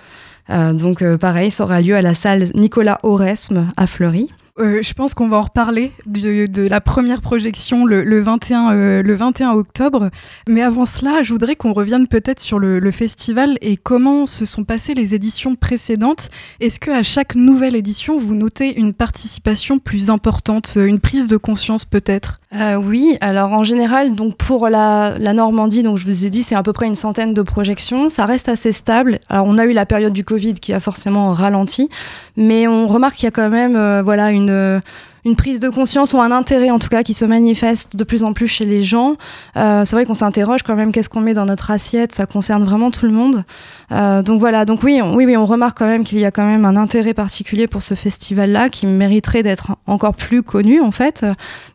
donc 0.49 1.03
pareil, 1.17 1.51
ça 1.51 1.63
aura 1.63 1.79
lieu 1.81 1.95
à 1.95 2.01
la 2.01 2.15
salle 2.15 2.49
Nicolas 2.55 2.97
Auresme 3.03 3.67
à 3.77 3.85
Fleury. 3.85 4.31
Euh, 4.61 4.81
je 4.81 4.93
pense 4.93 5.13
qu'on 5.13 5.27
va 5.27 5.37
en 5.37 5.41
reparler 5.41 5.91
de, 6.05 6.67
la 6.67 6.81
première 6.81 7.21
projection 7.21 7.85
le, 7.85 8.21
21, 8.21 9.01
le 9.01 9.15
21 9.15 9.49
euh, 9.49 9.59
octobre. 9.59 10.09
Mais 10.47 10.61
avant 10.61 10.85
cela, 10.85 11.23
je 11.23 11.33
voudrais 11.33 11.55
qu'on 11.55 11.73
revienne 11.73 12.07
peut-être 12.07 12.39
sur 12.39 12.59
le, 12.59 12.91
festival 12.91 13.57
et 13.61 13.77
comment 13.77 14.25
se 14.25 14.45
sont 14.45 14.65
passées 14.65 14.93
les 14.93 15.15
éditions 15.15 15.55
précédentes. 15.55 16.29
Est-ce 16.59 16.77
qu'à 16.77 17.03
chaque 17.03 17.35
nouvelle 17.35 17.75
édition, 17.75 18.19
vous 18.19 18.35
notez 18.35 18.77
une 18.77 18.93
participation 18.93 19.79
plus 19.79 20.09
importante, 20.09 20.73
une 20.75 20.99
prise 20.99 21.27
de 21.27 21.37
conscience 21.37 21.85
peut-être? 21.85 22.41
Euh, 22.53 22.75
Oui, 22.75 23.17
alors 23.21 23.53
en 23.53 23.63
général, 23.63 24.13
donc 24.13 24.35
pour 24.35 24.67
la, 24.67 25.17
la, 25.17 25.31
Normandie, 25.31 25.83
donc 25.83 25.97
je 25.97 26.05
vous 26.05 26.25
ai 26.25 26.29
dit, 26.29 26.43
c'est 26.43 26.55
à 26.55 26.63
peu 26.63 26.73
près 26.73 26.85
une 26.85 26.95
centaine 26.95 27.33
de 27.33 27.41
projections. 27.41 28.09
Ça 28.09 28.25
reste 28.25 28.49
assez 28.49 28.73
stable. 28.73 29.19
Alors 29.29 29.45
on 29.47 29.57
a 29.57 29.65
eu 29.65 29.71
la 29.71 29.85
période 29.85 30.13
du 30.13 30.25
Covid 30.25 30.55
qui 30.55 30.73
a 30.73 30.81
forcément 30.81 31.31
ralenti, 31.31 31.89
mais 32.35 32.67
on 32.67 32.87
remarque 32.87 33.15
qu'il 33.15 33.25
y 33.25 33.27
a 33.27 33.31
quand 33.31 33.49
même 33.49 34.01
voilà, 34.01 34.31
une 34.31 34.50
une, 34.51 34.81
une 35.25 35.35
prise 35.35 35.59
de 35.59 35.69
conscience 35.69 36.13
ou 36.13 36.21
un 36.21 36.31
intérêt 36.31 36.71
en 36.71 36.79
tout 36.79 36.89
cas 36.89 37.03
qui 37.03 37.13
se 37.13 37.25
manifeste 37.25 37.95
de 37.95 38.03
plus 38.03 38.23
en 38.23 38.33
plus 38.33 38.47
chez 38.47 38.65
les 38.65 38.83
gens. 38.83 39.15
Euh, 39.55 39.85
c'est 39.85 39.95
vrai 39.95 40.05
qu'on 40.05 40.13
s'interroge 40.13 40.63
quand 40.63 40.75
même 40.75 40.91
qu'est-ce 40.91 41.09
qu'on 41.09 41.21
met 41.21 41.33
dans 41.33 41.45
notre 41.45 41.71
assiette, 41.71 42.11
ça 42.11 42.25
concerne 42.25 42.63
vraiment 42.63 42.91
tout 42.91 43.05
le 43.05 43.11
monde. 43.11 43.43
Euh, 43.91 44.21
donc 44.21 44.39
voilà, 44.39 44.65
donc 44.65 44.83
oui, 44.83 44.99
on, 45.03 45.15
oui, 45.15 45.25
oui, 45.25 45.37
on 45.37 45.45
remarque 45.45 45.77
quand 45.77 45.85
même 45.85 46.03
qu'il 46.03 46.19
y 46.19 46.25
a 46.25 46.31
quand 46.31 46.45
même 46.45 46.65
un 46.65 46.75
intérêt 46.75 47.13
particulier 47.13 47.67
pour 47.67 47.83
ce 47.83 47.93
festival-là 47.93 48.69
qui 48.69 48.87
mériterait 48.87 49.43
d'être 49.43 49.75
encore 49.85 50.15
plus 50.15 50.43
connu 50.43 50.81
en 50.81 50.91
fait. 50.91 51.25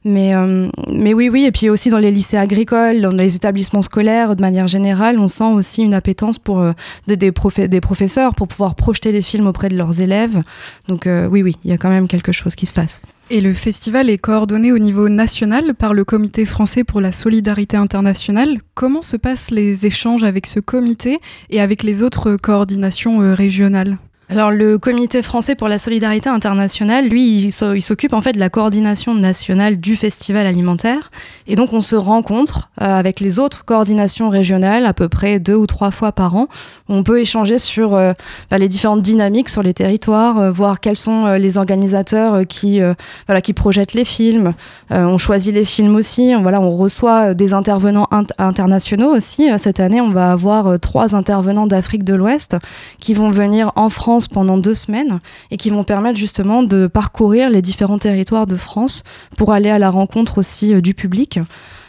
Mais, 0.04 0.34
euh, 0.34 0.68
mais 0.88 1.14
oui, 1.14 1.28
oui, 1.28 1.44
et 1.44 1.52
puis 1.52 1.70
aussi 1.70 1.90
dans 1.90 1.98
les 1.98 2.10
lycées 2.10 2.36
agricoles, 2.36 3.00
dans 3.00 3.10
les 3.10 3.36
établissements 3.36 3.82
scolaires 3.82 4.34
de 4.34 4.40
manière 4.40 4.66
générale, 4.66 5.18
on 5.18 5.28
sent 5.28 5.44
aussi 5.44 5.82
une 5.82 5.94
appétence 5.94 6.38
pour 6.38 6.64
des, 7.06 7.16
des, 7.16 7.32
des, 7.68 7.80
professeurs 7.80 8.34
pour 8.34 8.48
pouvoir 8.48 8.74
projeter 8.74 9.12
les 9.12 9.22
films 9.22 9.46
auprès 9.46 9.68
de 9.68 9.76
leurs 9.76 10.00
élèves. 10.00 10.42
Donc 10.88 11.06
oui, 11.06 11.42
oui, 11.42 11.56
il 11.64 11.70
y 11.70 11.74
a 11.74 11.78
quand 11.78 11.90
même 11.90 12.08
quelque 12.08 12.32
chose 12.32 12.54
qui 12.54 12.66
se 12.66 12.72
passe. 12.72 13.02
Et 13.28 13.40
le 13.40 13.52
festival 13.52 14.08
est 14.08 14.18
coordonné 14.18 14.70
au 14.70 14.78
niveau 14.78 15.08
national 15.08 15.74
par 15.74 15.94
le 15.94 16.04
Comité 16.04 16.46
français 16.46 16.84
pour 16.84 17.00
la 17.00 17.10
solidarité 17.10 17.76
internationale. 17.76 18.58
Comment 18.74 19.02
se 19.02 19.16
passent 19.16 19.50
les 19.50 19.84
échanges 19.84 20.22
avec 20.22 20.46
ce 20.46 20.60
comité 20.60 21.18
et 21.50 21.60
avec 21.60 21.82
les 21.82 22.04
autres 22.04 22.36
coordinations 22.36 23.22
euh, 23.22 23.34
régionales? 23.34 23.98
Alors 24.28 24.50
le 24.50 24.76
Comité 24.76 25.22
français 25.22 25.54
pour 25.54 25.68
la 25.68 25.78
solidarité 25.78 26.28
internationale, 26.28 27.06
lui, 27.06 27.42
il 27.42 27.52
s'occupe 27.52 28.12
en 28.12 28.20
fait 28.20 28.32
de 28.32 28.40
la 28.40 28.50
coordination 28.50 29.14
nationale 29.14 29.76
du 29.76 29.94
festival 29.94 30.48
alimentaire. 30.48 31.12
Et 31.46 31.54
donc 31.54 31.72
on 31.72 31.80
se 31.80 31.94
rencontre 31.94 32.68
euh, 32.82 32.98
avec 32.98 33.20
les 33.20 33.38
autres 33.38 33.64
coordinations 33.64 34.28
régionales 34.28 34.84
à 34.84 34.92
peu 34.92 35.08
près 35.08 35.38
deux 35.38 35.54
ou 35.54 35.68
trois 35.68 35.92
fois 35.92 36.10
par 36.10 36.34
an. 36.34 36.48
On 36.88 37.04
peut 37.04 37.20
échanger 37.20 37.58
sur 37.58 37.94
euh, 37.94 38.14
bah, 38.50 38.58
les 38.58 38.66
différentes 38.66 39.02
dynamiques 39.02 39.48
sur 39.48 39.62
les 39.62 39.74
territoires, 39.74 40.40
euh, 40.40 40.50
voir 40.50 40.80
quels 40.80 40.96
sont 40.96 41.26
les 41.34 41.56
organisateurs 41.56 42.46
qui, 42.48 42.80
voilà, 43.26 43.40
qui 43.40 43.52
projettent 43.52 43.94
les 43.94 44.04
films. 44.04 44.52
on 44.90 45.18
choisit 45.18 45.54
les 45.54 45.64
films 45.64 45.94
aussi. 45.94 46.34
Voilà, 46.34 46.60
on 46.60 46.70
reçoit 46.70 47.34
des 47.34 47.54
intervenants 47.54 48.08
internationaux 48.38 49.14
aussi. 49.14 49.48
Cette 49.58 49.80
année, 49.80 50.00
on 50.00 50.10
va 50.10 50.32
avoir 50.32 50.78
trois 50.80 51.14
intervenants 51.14 51.66
d'Afrique 51.66 52.04
de 52.04 52.14
l'Ouest 52.14 52.56
qui 53.00 53.14
vont 53.14 53.30
venir 53.30 53.72
en 53.76 53.88
France 53.88 54.15
pendant 54.26 54.58
deux 54.58 54.74
semaines 54.74 55.20
et 55.50 55.56
qui 55.56 55.70
vont 55.70 55.84
permettre 55.84 56.18
justement 56.18 56.62
de 56.62 56.86
parcourir 56.86 57.50
les 57.50 57.62
différents 57.62 57.98
territoires 57.98 58.46
de 58.46 58.56
France 58.56 59.04
pour 59.36 59.52
aller 59.52 59.70
à 59.70 59.78
la 59.78 59.90
rencontre 59.90 60.38
aussi 60.38 60.74
euh, 60.74 60.80
du 60.80 60.94
public. 60.94 61.38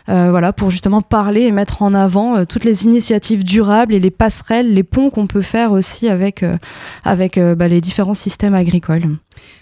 Euh, 0.10 0.30
voilà, 0.30 0.54
pour 0.54 0.72
justement 0.72 1.02
parler 1.02 1.42
et 1.42 1.52
mettre 1.52 1.82
en 1.82 1.94
avant 1.94 2.38
euh, 2.38 2.46
toutes 2.46 2.64
les 2.64 2.86
initiatives 2.86 3.44
durables 3.44 3.94
et 3.94 4.00
les 4.00 4.12
passerelles, 4.12 4.74
les 4.74 4.84
ponts 4.84 5.10
qu'on 5.10 5.28
peut 5.28 5.42
faire 5.42 5.72
aussi 5.72 6.08
avec, 6.08 6.46
avec 7.04 7.40
bah, 7.40 7.68
les 7.68 7.82
différents 7.82 8.14
systèmes 8.14 8.56
agricoles. 8.56 9.18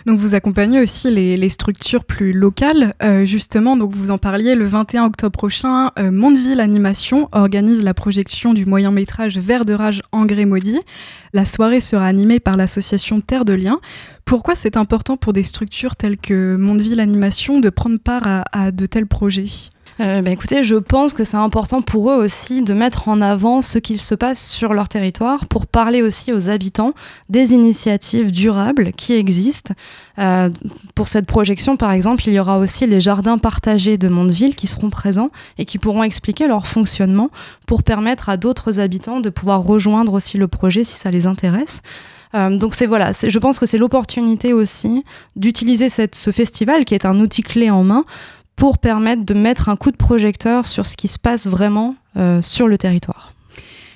Donc 0.06 0.20
vous 0.20 0.36
accompagnez 0.36 0.80
aussi 0.80 1.12
les, 1.12 1.50
structures 1.50 2.06
plus 2.06 2.34
locales, 2.34 2.94
justement, 3.24 3.75
donc 3.75 3.94
vous 3.94 4.12
en 4.12 4.18
parliez 4.18 4.56
le 4.56 4.66
21 4.66 5.06
octobre 5.06 5.32
prochain, 5.32 5.92
Mondeville 6.00 6.60
Animation 6.60 7.30
organise 7.34 7.84
la 7.84 7.94
projection 7.94 8.54
du 8.54 8.66
moyen 8.66 8.92
métrage 8.92 9.38
Vert 9.38 9.66
de 9.66 9.74
rage 9.74 10.02
engrais 10.12 10.46
maudit. 10.46 10.80
La 11.34 11.44
soirée 11.44 11.82
sera 11.82 12.06
animée 12.06 12.40
par 12.40 12.56
l'association 12.56 13.20
Terre 13.20 13.46
de 13.46 13.54
Liens. 13.54 13.80
Pourquoi 14.24 14.56
c'est 14.56 14.78
important 14.78 15.18
pour 15.18 15.34
des 15.34 15.44
structures 15.44 15.96
telles 15.96 16.18
que 16.18 16.56
Mondeville 16.56 17.00
Animation 17.00 17.60
de 17.60 17.70
prendre 17.70 17.98
part 18.00 18.46
à, 18.52 18.72
de 18.72 18.86
tels 18.86 19.06
projets? 19.08 19.70
Euh, 20.02 20.22
bah, 20.22 20.32
écoutez, 20.32 20.64
je 20.64 20.75
pense 20.75 21.14
que 21.14 21.24
c'est 21.24 21.38
important 21.38 21.82
pour 21.82 22.12
eux 22.12 22.16
aussi 22.16 22.62
de 22.62 22.74
mettre 22.74 23.08
en 23.08 23.22
avant 23.22 23.62
ce 23.62 23.80
qu'il 23.80 24.00
se 24.00 24.14
passe 24.14 24.52
sur 24.52 24.74
leur 24.74 24.90
territoire 24.90 25.48
pour 25.48 25.68
parler 25.68 26.02
aussi 26.02 26.34
aux 26.34 26.50
habitants 26.50 26.94
des 27.30 27.54
initiatives 27.54 28.32
durables 28.32 28.92
qui 28.92 29.14
existent. 29.14 29.74
Euh, 30.20 30.50
pour 30.96 31.08
cette 31.08 31.25
projection, 31.25 31.78
par 31.78 31.94
exemple, 31.94 32.24
il 32.28 32.34
y 32.34 32.40
aura 32.40 32.58
aussi 32.58 32.86
les 32.88 33.00
jardins 33.00 33.38
partagés 33.38 33.98
de 33.98 34.10
Mondeville 34.10 34.56
qui 34.56 34.68
seront 34.68 34.90
présents 34.90 35.30
et 35.58 35.64
qui 35.64 35.78
pourront 35.78 36.04
expliquer 36.04 36.48
leur 36.48 36.68
fonctionnement 36.68 37.30
pour 37.66 37.84
permettre 37.84 38.28
à 38.28 38.36
d'autres 38.36 38.82
habitants 38.82 39.22
de 39.22 39.30
pouvoir 39.30 39.64
rejoindre 39.64 40.14
aussi 40.14 40.38
le 40.38 40.50
projet 40.50 40.84
si 40.84 40.98
ça 40.98 41.10
les 41.10 41.25
intéresse. 41.25 41.82
Euh, 42.34 42.58
donc 42.58 42.75
c'est 42.75 42.86
voilà, 42.86 43.12
je 43.14 43.40
pense 43.40 43.60
que 43.60 43.66
c'est 43.66 43.78
l'opportunité 43.78 44.52
aussi 44.52 45.06
d'utiliser 45.38 45.88
ce 45.90 46.32
festival 46.32 46.84
qui 46.84 46.94
est 46.94 47.06
un 47.06 47.20
outil 47.22 47.44
clé 47.44 47.70
en 47.70 47.84
main 47.84 48.04
pour 48.56 48.78
permettre 48.78 49.26
de 49.26 49.34
mettre 49.34 49.70
un 49.70 49.76
coup 49.76 49.92
de 49.92 49.98
projecteur 49.98 50.66
sur 50.66 50.88
ce 50.88 50.96
qui 50.96 51.08
se 51.08 51.20
passe 51.20 51.48
vraiment 51.48 51.96
euh, 52.18 52.42
sur 52.42 52.68
le 52.68 52.78
territoire. 52.78 53.36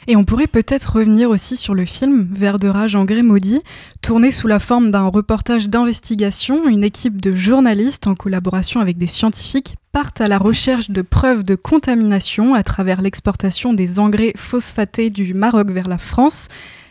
Et 0.08 0.16
on 0.16 0.24
pourrait 0.24 0.48
peut-être 0.48 0.96
revenir 0.96 1.30
aussi 1.30 1.56
sur 1.56 1.76
le 1.76 1.86
film 1.86 2.28
Vert 2.32 2.58
de 2.58 2.68
rage 2.68 2.96
en 2.96 3.06
grès 3.06 3.22
maudit, 3.22 3.62
tourné 4.02 4.32
sous 4.32 4.48
la 4.48 4.58
forme 4.58 4.90
d'un 4.90 5.06
reportage 5.06 5.70
d'investigation. 5.70 6.68
Une 6.68 6.84
équipe 6.84 7.22
de 7.22 7.36
journalistes 7.36 8.08
en 8.08 8.16
collaboration 8.16 8.80
avec 8.80 8.98
des 8.98 9.06
scientifiques 9.06 9.76
partent 9.92 10.20
à 10.20 10.28
la 10.28 10.40
recherche 10.40 10.90
de 10.90 11.04
preuves 11.04 11.44
de 11.44 11.54
contamination 11.54 12.56
à 12.56 12.64
travers 12.64 13.04
l'exportation 13.04 13.74
des 13.74 14.00
engrais 14.00 14.34
phosphatés 14.36 15.12
du 15.12 15.36
Maroc 15.36 15.70
vers 15.70 15.88
la 15.88 16.00
France. 16.00 16.48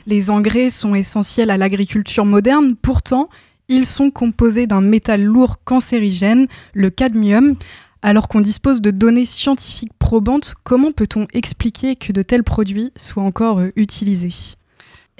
Les 0.07 0.31
engrais 0.31 0.71
sont 0.71 0.95
essentiels 0.95 1.51
à 1.51 1.57
l'agriculture 1.57 2.25
moderne, 2.25 2.77
pourtant 2.81 3.29
ils 3.69 3.87
sont 3.87 4.11
composés 4.11 4.67
d'un 4.67 4.81
métal 4.81 5.23
lourd 5.23 5.59
cancérigène, 5.65 6.47
le 6.75 6.91
cadmium. 6.91 7.55
Alors 8.01 8.29
qu'on 8.29 8.41
dispose 8.41 8.81
de 8.81 8.91
données 8.91 9.27
scientifiques 9.27 9.93
probantes, 9.99 10.55
comment 10.65 10.93
peut-on 10.93 11.27
expliquer 11.33 11.97
que 11.97 12.13
de 12.13 12.23
tels 12.23 12.45
produits 12.45 12.93
soient 12.97 13.25
encore 13.25 13.59
euh, 13.59 13.73
utilisés? 13.77 14.58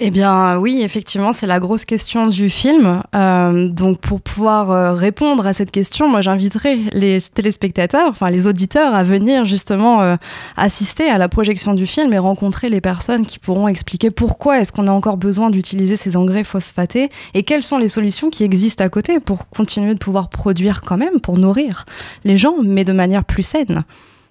Eh 0.01 0.11
bien 0.11 0.57
oui, 0.57 0.81
effectivement, 0.81 1.33
c'est 1.33 1.45
la 1.45 1.59
grosse 1.59 1.83
question 1.83 2.25
du 2.27 2.49
film. 2.49 3.03
Euh, 3.15 3.67
donc 3.67 3.99
pour 3.99 4.21
pouvoir 4.21 4.71
euh, 4.71 4.93
répondre 4.93 5.45
à 5.45 5.51
cette 5.51 5.71
question, 5.71 6.07
moi 6.07 6.21
j'inviterai 6.21 6.79
les 6.93 7.19
téléspectateurs, 7.21 8.07
enfin 8.09 8.29
les 8.29 8.47
auditeurs, 8.47 8.95
à 8.95 9.03
venir 9.03 9.43
justement 9.43 10.01
euh, 10.01 10.15
assister 10.55 11.09
à 11.09 11.17
la 11.17 11.27
projection 11.27 11.73
du 11.73 11.85
film 11.85 12.13
et 12.13 12.17
rencontrer 12.17 12.69
les 12.69 12.79
personnes 12.79 13.25
qui 13.25 13.39
pourront 13.39 13.67
expliquer 13.67 14.09
pourquoi 14.09 14.61
est-ce 14.61 14.71
qu'on 14.71 14.87
a 14.87 14.91
encore 14.91 15.17
besoin 15.17 15.49
d'utiliser 15.49 15.97
ces 15.97 16.15
engrais 16.15 16.45
phosphatés 16.45 17.09
et 17.33 17.43
quelles 17.43 17.63
sont 17.63 17.77
les 17.77 17.89
solutions 17.89 18.29
qui 18.29 18.45
existent 18.45 18.85
à 18.85 18.89
côté 18.89 19.19
pour 19.19 19.49
continuer 19.49 19.95
de 19.95 19.99
pouvoir 19.99 20.29
produire 20.29 20.81
quand 20.81 20.97
même, 20.97 21.19
pour 21.19 21.37
nourrir 21.37 21.83
les 22.23 22.37
gens, 22.37 22.55
mais 22.63 22.85
de 22.85 22.93
manière 22.93 23.25
plus 23.25 23.43
saine. 23.43 23.83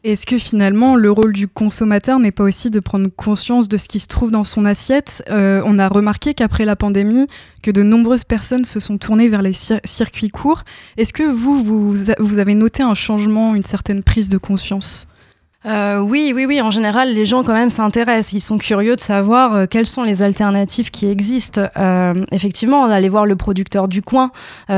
Est-ce 0.05 0.26
que 0.26 0.38
finalement 0.38 0.95
le 0.95 1.11
rôle 1.11 1.33
du 1.33 1.49
consommateur 1.49 2.21
n'est 2.21 2.31
pas 2.31 2.45
aussi 2.45 2.71
de 2.71 2.78
prendre 2.78 3.09
conscience 3.09 3.69
de 3.69 3.76
ce 3.76 3.88
qui 3.88 3.99
se 3.99 4.07
trouve 4.07 4.31
dans 4.31 4.45
son 4.45 4.64
assiette 4.64 5.25
euh, 5.28 5.61
On 5.64 5.81
a 5.81 5.88
remarqué 5.88 6.35
qu'après 6.35 6.64
la 6.64 6.76
pandémie, 6.76 7.26
que 7.64 7.73
de 7.73 7.83
nombreuses 7.83 8.23
personnes 8.23 8.64
se 8.64 8.78
sont 8.78 8.97
tournées 8.97 9.28
vers 9.28 9.43
les 9.43 9.55
circuits 9.85 10.31
courts. 10.31 10.62
Est-ce 10.97 11.12
que 11.12 11.25
vous, 11.25 11.93
vous 12.21 12.38
avez 12.38 12.55
noté 12.55 12.85
un 12.85 12.95
changement, 12.95 13.57
une 13.57 13.64
certaine 13.64 14.05
prise 14.05 14.28
de 14.28 14.38
conscience? 14.38 15.08
Euh, 15.67 15.99
oui, 15.99 16.33
oui, 16.35 16.47
oui. 16.47 16.61
En 16.61 16.71
général, 16.71 17.12
les 17.12 17.27
gens 17.27 17.43
quand 17.43 17.53
même 17.53 17.71
s'intéressent. 17.71 18.33
Ils 18.33 18.41
sont 18.41 18.59
curieux 18.59 18.95
de 18.95 19.00
savoir 19.00 19.55
euh, 19.55 19.67
quelles 19.67 19.88
sont 19.88 20.05
les 20.05 20.23
alternatives 20.23 20.91
qui 20.91 21.09
existent. 21.09 21.62
Euh, 21.77 22.15
effectivement, 22.31 22.85
aller 22.85 23.09
voir 23.09 23.27
le 23.27 23.35
producteur 23.35 23.88
du 23.88 24.00
coin 24.00 24.31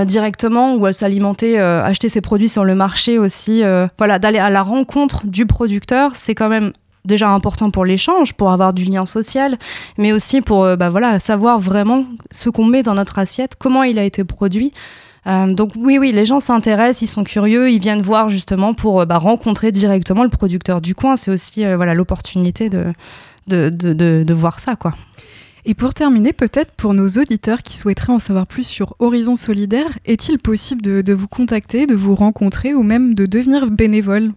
directement 0.05 0.75
ou 0.75 0.91
s'alimenter, 0.93 1.59
acheter 1.59 2.09
ses 2.09 2.21
produits 2.21 2.49
sur 2.49 2.65
le 2.65 2.75
marché 2.75 3.19
aussi. 3.19 3.63
voilà, 3.99 4.19
d'aller 4.19 4.39
à 4.39 4.51
la 4.51 4.63
rencontre 4.63 5.27
du 5.27 5.47
producteur, 5.47 6.13
c'est 6.15 6.35
quand 6.35 6.49
même 6.49 6.73
déjà 7.05 7.29
important 7.29 7.71
pour 7.71 7.85
l'échange, 7.85 8.35
pour 8.35 8.51
avoir 8.51 8.73
du 8.73 8.85
lien 8.85 9.07
social, 9.07 9.59
mais 9.99 10.13
aussi 10.13 10.41
pour 10.41 10.77
bah, 10.77 10.89
voilà, 10.89 11.19
savoir 11.19 11.59
vraiment 11.59 12.05
ce 12.31 12.51
qu'on 12.51 12.65
met 12.65 12.83
dans 12.83 12.95
notre 12.95 13.19
assiette, 13.19 13.55
comment 13.59 13.83
il 13.83 13.99
a 13.99 14.05
été 14.05 14.25
produit. 14.25 14.73
Euh, 15.27 15.53
donc 15.53 15.73
oui, 15.77 15.99
oui, 15.99 16.13
les 16.13 16.25
gens 16.25 16.41
s'intéressent, 16.41 17.03
ils 17.03 17.07
sont 17.07 17.25
curieux, 17.25 17.71
ils 17.71 17.81
viennent 17.81 18.03
voir 18.03 18.29
justement 18.29 18.75
pour 18.75 19.01
euh, 19.01 19.05
bah, 19.05 19.19
rencontrer 19.19 19.73
directement 19.73 20.23
le 20.23 20.31
producteur 20.31 20.81
du 20.81 20.95
coin. 20.95 21.17
C'est 21.17 21.31
aussi 21.31 21.65
euh, 21.65 21.77
voilà 21.77 21.95
l'opportunité 21.95 22.71
de 22.71 24.33
voir 24.33 24.61
ça, 24.61 24.77
quoi. 24.77 24.95
Et 25.67 25.75
pour 25.75 25.93
terminer, 25.93 26.33
peut-être 26.33 26.73
pour 26.73 26.95
nos 26.95 27.09
auditeurs 27.09 27.63
qui 27.63 27.77
souhaiteraient 27.77 28.13
en 28.13 28.19
savoir 28.19 28.47
plus 28.47 28.67
sur 28.67 28.95
Horizon 28.99 29.37
Solidaire, 29.37 29.99
est-il 30.07 30.39
possible 30.39 30.81
de, 30.81 31.13
vous 31.13 31.29
contacter, 31.29 31.87
de 31.87 31.95
vous 31.95 32.15
rencontrer 32.15 32.73
ou 32.75 32.83
même 32.83 33.15
de 33.15 33.27
devenir 33.27 33.71
bénévole? 33.71 34.33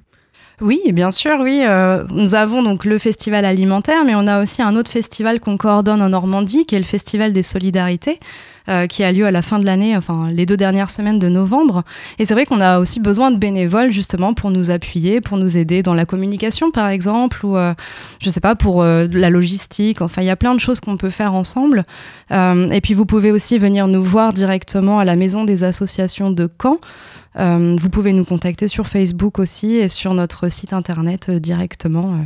Oui, 0.64 0.82
bien 0.92 1.12
sûr, 1.12 1.38
oui. 1.40 1.64
Euh, 1.68 2.04
nous 2.12 2.36
avons 2.36 2.64
donc 2.64 2.86
le 2.86 2.98
festival 2.98 3.46
alimentaire, 3.46 4.04
mais 4.06 4.16
on 4.16 4.28
a 4.28 4.42
aussi 4.42 4.62
un 4.62 4.76
autre 4.76 4.92
festival 4.92 5.40
qu'on 5.40 5.58
coordonne 5.58 6.02
en 6.02 6.10
Normandie, 6.10 6.66
qui 6.66 6.76
est 6.76 6.80
le 6.80 6.86
Festival 6.86 7.34
des 7.34 7.44
Solidarités. 7.44 8.20
Euh, 8.70 8.88
qui 8.88 9.04
a 9.04 9.12
lieu 9.12 9.26
à 9.26 9.32
la 9.32 9.42
fin 9.42 9.60
de 9.60 9.66
l'année, 9.66 9.98
enfin 9.98 10.30
les 10.32 10.46
deux 10.46 10.56
dernières 10.56 10.90
semaines 10.90 11.20
de 11.20 11.28
novembre. 11.28 11.84
Et 12.18 12.26
c'est 12.26 12.34
vrai 12.34 12.46
qu'on 12.46 12.62
a 12.62 12.80
aussi 12.80 13.02
besoin 13.02 13.30
de 13.30 13.36
bénévoles 13.36 13.92
justement 13.92 14.34
pour 14.34 14.52
nous 14.52 14.72
appuyer, 14.72 15.20
pour 15.20 15.36
nous 15.36 15.58
aider 15.58 15.84
dans 15.84 15.94
la 15.94 16.06
communication 16.06 16.72
par 16.72 16.88
exemple, 16.88 17.46
ou 17.46 17.58
euh, 17.58 17.74
je 18.22 18.30
sais 18.30 18.40
pas, 18.40 18.56
pour 18.56 18.82
euh, 18.82 19.06
la 19.12 19.30
logistique. 19.30 20.02
Enfin, 20.02 20.22
il 20.22 20.28
y 20.28 20.30
a 20.30 20.38
plein 20.38 20.56
de 20.56 20.62
choses 20.62 20.80
qu'on 20.80 20.96
peut 20.96 21.10
faire 21.10 21.34
ensemble. 21.34 21.84
et 22.32 22.80
puis 22.82 22.94
vous 22.94 23.06
pouvez 23.06 23.32
aussi 23.32 23.60
venir 23.60 23.90
nous 23.90 24.04
voir 24.04 24.32
directement 24.32 24.98
à 24.98 25.04
la 25.04 25.18
maison 25.18 25.44
des 25.44 25.66
associations 25.66 26.32
de 26.32 26.48
Caen. 26.62 26.78
Vous 27.36 27.90
pouvez 27.90 28.14
nous 28.14 28.26
contacter 28.26 28.68
sur 28.68 28.88
Facebook 28.88 29.40
aussi 29.40 29.76
et 29.76 29.90
sur 29.90 30.14
notre 30.14 30.50
site 30.50 30.74
internet 30.74 31.32
directement. 31.32 32.18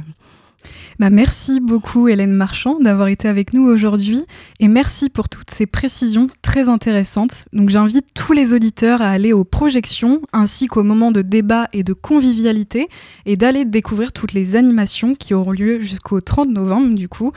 Bah, 0.99 1.09
merci 1.09 1.59
beaucoup 1.59 2.07
Hélène 2.07 2.33
Marchand 2.33 2.79
d'avoir 2.79 3.07
été 3.07 3.27
avec 3.27 3.53
nous 3.53 3.67
aujourd'hui 3.67 4.23
et 4.59 4.67
merci 4.67 5.09
pour 5.09 5.29
toutes 5.29 5.51
ces 5.51 5.67
précisions 5.67 6.27
très 6.41 6.69
intéressantes. 6.69 7.45
Donc 7.53 7.69
j'invite 7.69 8.07
tous 8.13 8.33
les 8.33 8.53
auditeurs 8.53 9.01
à 9.01 9.09
aller 9.09 9.33
aux 9.33 9.43
projections 9.43 10.21
ainsi 10.33 10.67
qu'aux 10.67 10.83
moments 10.83 11.11
de 11.11 11.21
débat 11.21 11.67
et 11.73 11.83
de 11.83 11.93
convivialité 11.93 12.87
et 13.25 13.35
d'aller 13.35 13.65
découvrir 13.65 14.11
toutes 14.11 14.33
les 14.33 14.55
animations 14.55 15.13
qui 15.13 15.33
auront 15.35 15.51
lieu 15.51 15.81
jusqu'au 15.81 16.19
30 16.19 16.49
novembre 16.49 16.95
du 16.95 17.07
coup. 17.07 17.31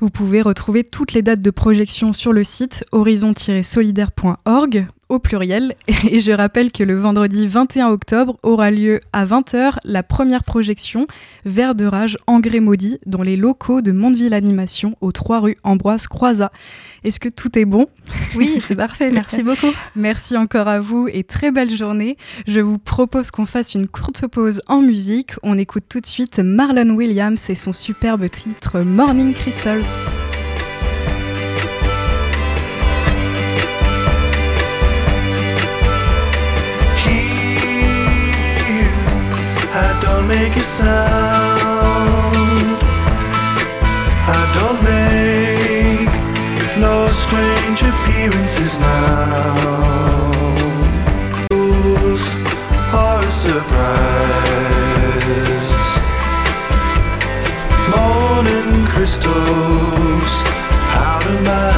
Vous 0.00 0.10
pouvez 0.10 0.42
retrouver 0.42 0.84
toutes 0.84 1.14
les 1.14 1.22
dates 1.22 1.42
de 1.42 1.50
projection 1.50 2.12
sur 2.12 2.34
le 2.34 2.44
site 2.44 2.84
horizon-solidaire.org 2.92 4.86
au 5.08 5.18
pluriel. 5.18 5.74
Et 6.10 6.20
je 6.20 6.32
rappelle 6.32 6.72
que 6.72 6.82
le 6.82 6.96
vendredi 6.96 7.46
21 7.46 7.88
octobre 7.88 8.36
aura 8.42 8.70
lieu 8.70 9.00
à 9.12 9.26
20h 9.26 9.76
la 9.84 10.02
première 10.02 10.44
projection 10.44 11.06
Vert 11.44 11.74
de 11.74 11.84
rage 11.84 12.16
Engrais 12.26 12.60
maudit 12.60 12.98
dans 13.06 13.22
les 13.22 13.36
locaux 13.36 13.80
de 13.80 13.92
Mondeville 13.92 14.34
Animation 14.34 14.96
aux 15.00 15.12
3 15.12 15.40
rue 15.40 15.56
Ambroise 15.64 16.06
Croizat. 16.06 16.52
Est-ce 17.04 17.20
que 17.20 17.28
tout 17.28 17.58
est 17.58 17.64
bon? 17.64 17.86
Oui, 18.34 18.60
c'est 18.62 18.76
parfait. 18.76 19.10
Merci 19.10 19.42
beaucoup. 19.44 19.72
Merci 19.94 20.36
encore 20.36 20.68
à 20.68 20.80
vous 20.80 21.08
et 21.12 21.24
très 21.24 21.50
belle 21.50 21.70
journée. 21.70 22.16
Je 22.46 22.60
vous 22.60 22.78
propose 22.78 23.30
qu'on 23.30 23.46
fasse 23.46 23.74
une 23.74 23.88
courte 23.88 24.26
pause 24.26 24.62
en 24.66 24.80
musique. 24.80 25.32
On 25.42 25.58
écoute 25.58 25.84
tout 25.88 26.00
de 26.00 26.06
suite 26.06 26.38
Marlon 26.38 26.90
Williams 26.94 27.48
et 27.48 27.54
son 27.54 27.72
superbe 27.72 28.28
titre 28.28 28.80
Morning 28.80 29.34
Crystals. 29.34 29.84
Make 40.26 40.56
a 40.56 40.62
sound. 40.62 40.86
I 44.28 44.42
don't 44.58 44.82
make 44.82 46.12
no 46.78 47.08
strange 47.08 47.82
appearances 47.82 48.78
now. 48.78 49.86
Those 51.50 52.24
are 52.92 53.22
a 53.22 53.30
surprise. 53.30 54.06
Morning 57.94 58.86
crystals 58.86 60.32
out 61.04 61.24
of 61.24 61.42
my 61.44 61.75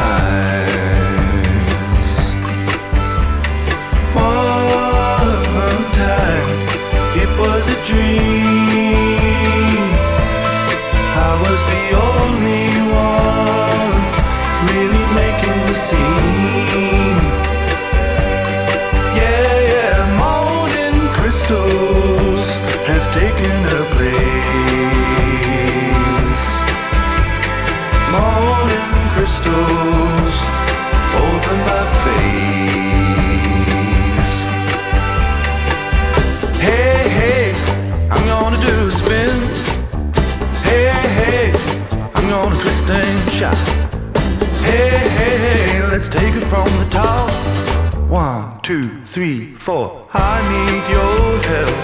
three, 49.05 49.53
four. 49.55 50.07
I 50.13 50.37
need 50.53 50.85
your 50.95 51.43
help. 51.51 51.79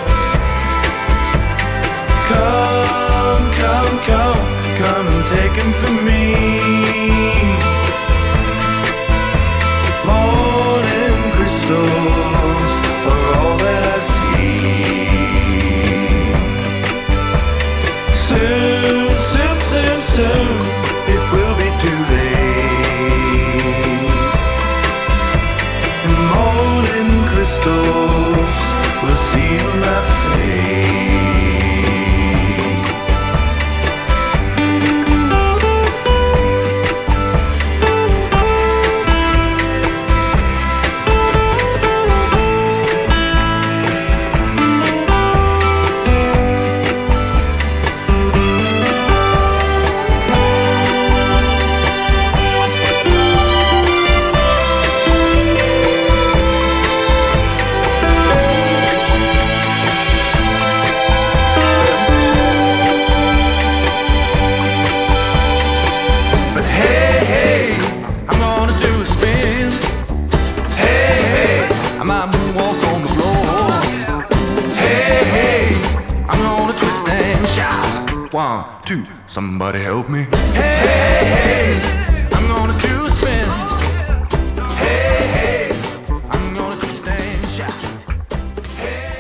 Come, 2.31 3.45
come, 3.61 3.99
come, 4.11 4.43
come 4.79 5.07
and 5.09 5.27
take 5.27 5.53
him 5.53 5.73
from 5.73 6.05
me. 6.07 6.74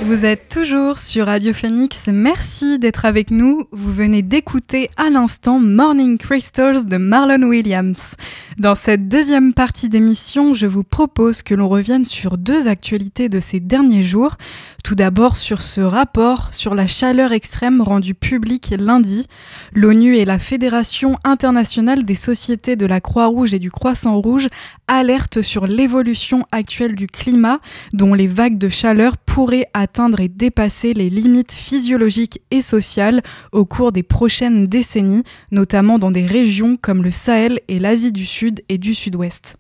Vous 0.07 0.27
êtes 0.27 0.51
toujours 0.51 0.99
sur 0.99 1.25
Radio 1.27 1.55
Phoenix. 1.55 2.11
Merci 2.13 2.79
d'être 2.79 3.07
avec 3.07 3.31
nous. 3.31 3.65
Vous 3.73 3.91
venez 3.91 4.21
d'écouter 4.21 4.91
à 4.99 5.09
l'instant 5.09 5.59
Morning 5.59 6.19
Crystals 6.19 6.87
de 6.87 6.99
Marlon 6.99 7.49
Williams. 7.49 8.11
Dans 8.59 8.75
cette 8.75 9.09
deuxième 9.09 9.55
partie 9.55 9.89
d'émission, 9.89 10.53
je 10.53 10.67
vous 10.67 10.85
propose 10.85 11.41
que 11.41 11.55
l'on 11.55 11.71
revienne 11.71 12.05
sur 12.05 12.37
deux 12.37 12.69
actualités 12.69 13.31
de 13.31 13.41
ces 13.41 13.61
derniers 13.61 14.03
jours. 14.03 14.37
Tout 14.85 14.95
d'abord 14.95 15.39
sur 15.39 15.63
ce 15.63 15.81
rapport 15.81 16.51
sur 16.53 16.75
la 16.75 16.87
chaleur 16.87 17.33
extrême 17.33 17.81
rendu 17.81 18.13
public 18.15 18.75
lundi. 18.79 19.27
L'ONU 19.73 20.19
et 20.19 20.27
la 20.27 20.39
Fédération 20.39 21.19
internationale 21.25 22.05
des 22.05 22.15
sociétés 22.15 22.77
de 22.77 22.85
la 22.85 23.01
Croix-Rouge 23.01 23.55
et 23.55 23.59
du 23.59 23.71
Croissant-Rouge 23.71 24.49
alertent 24.87 25.41
sur 25.41 25.67
l'évolution 25.67 26.45
actuelle 26.53 26.95
du 26.95 27.07
climat 27.07 27.61
dont 27.95 28.13
les 28.13 28.27
vagues 28.27 28.59
de 28.59 28.69
chaleur 28.69 29.17
pourraient 29.17 29.67
atteindre 29.73 29.94
atteindre 29.95 30.19
et 30.19 30.29
dépasser 30.29 30.93
les 30.93 31.09
limites 31.09 31.53
physiologiques 31.53 32.43
et 32.51 32.63
sociales 32.63 33.23
au 33.53 33.65
cours 33.65 33.93
des 33.93 34.03
prochaines 34.03 34.67
décennies, 34.67 35.23
notamment 35.53 36.01
dans 36.01 36.11
des 36.11 36.27
régions 36.27 36.77
comme 36.77 37.05
le 37.05 37.13
Sahel 37.13 37.61
et 37.69 37.79
l'Asie 37.79 38.11
du 38.11 38.27
Sud 38.27 38.65
et 38.69 38.77
du 38.77 38.93
Sud-Ouest. 38.93 39.57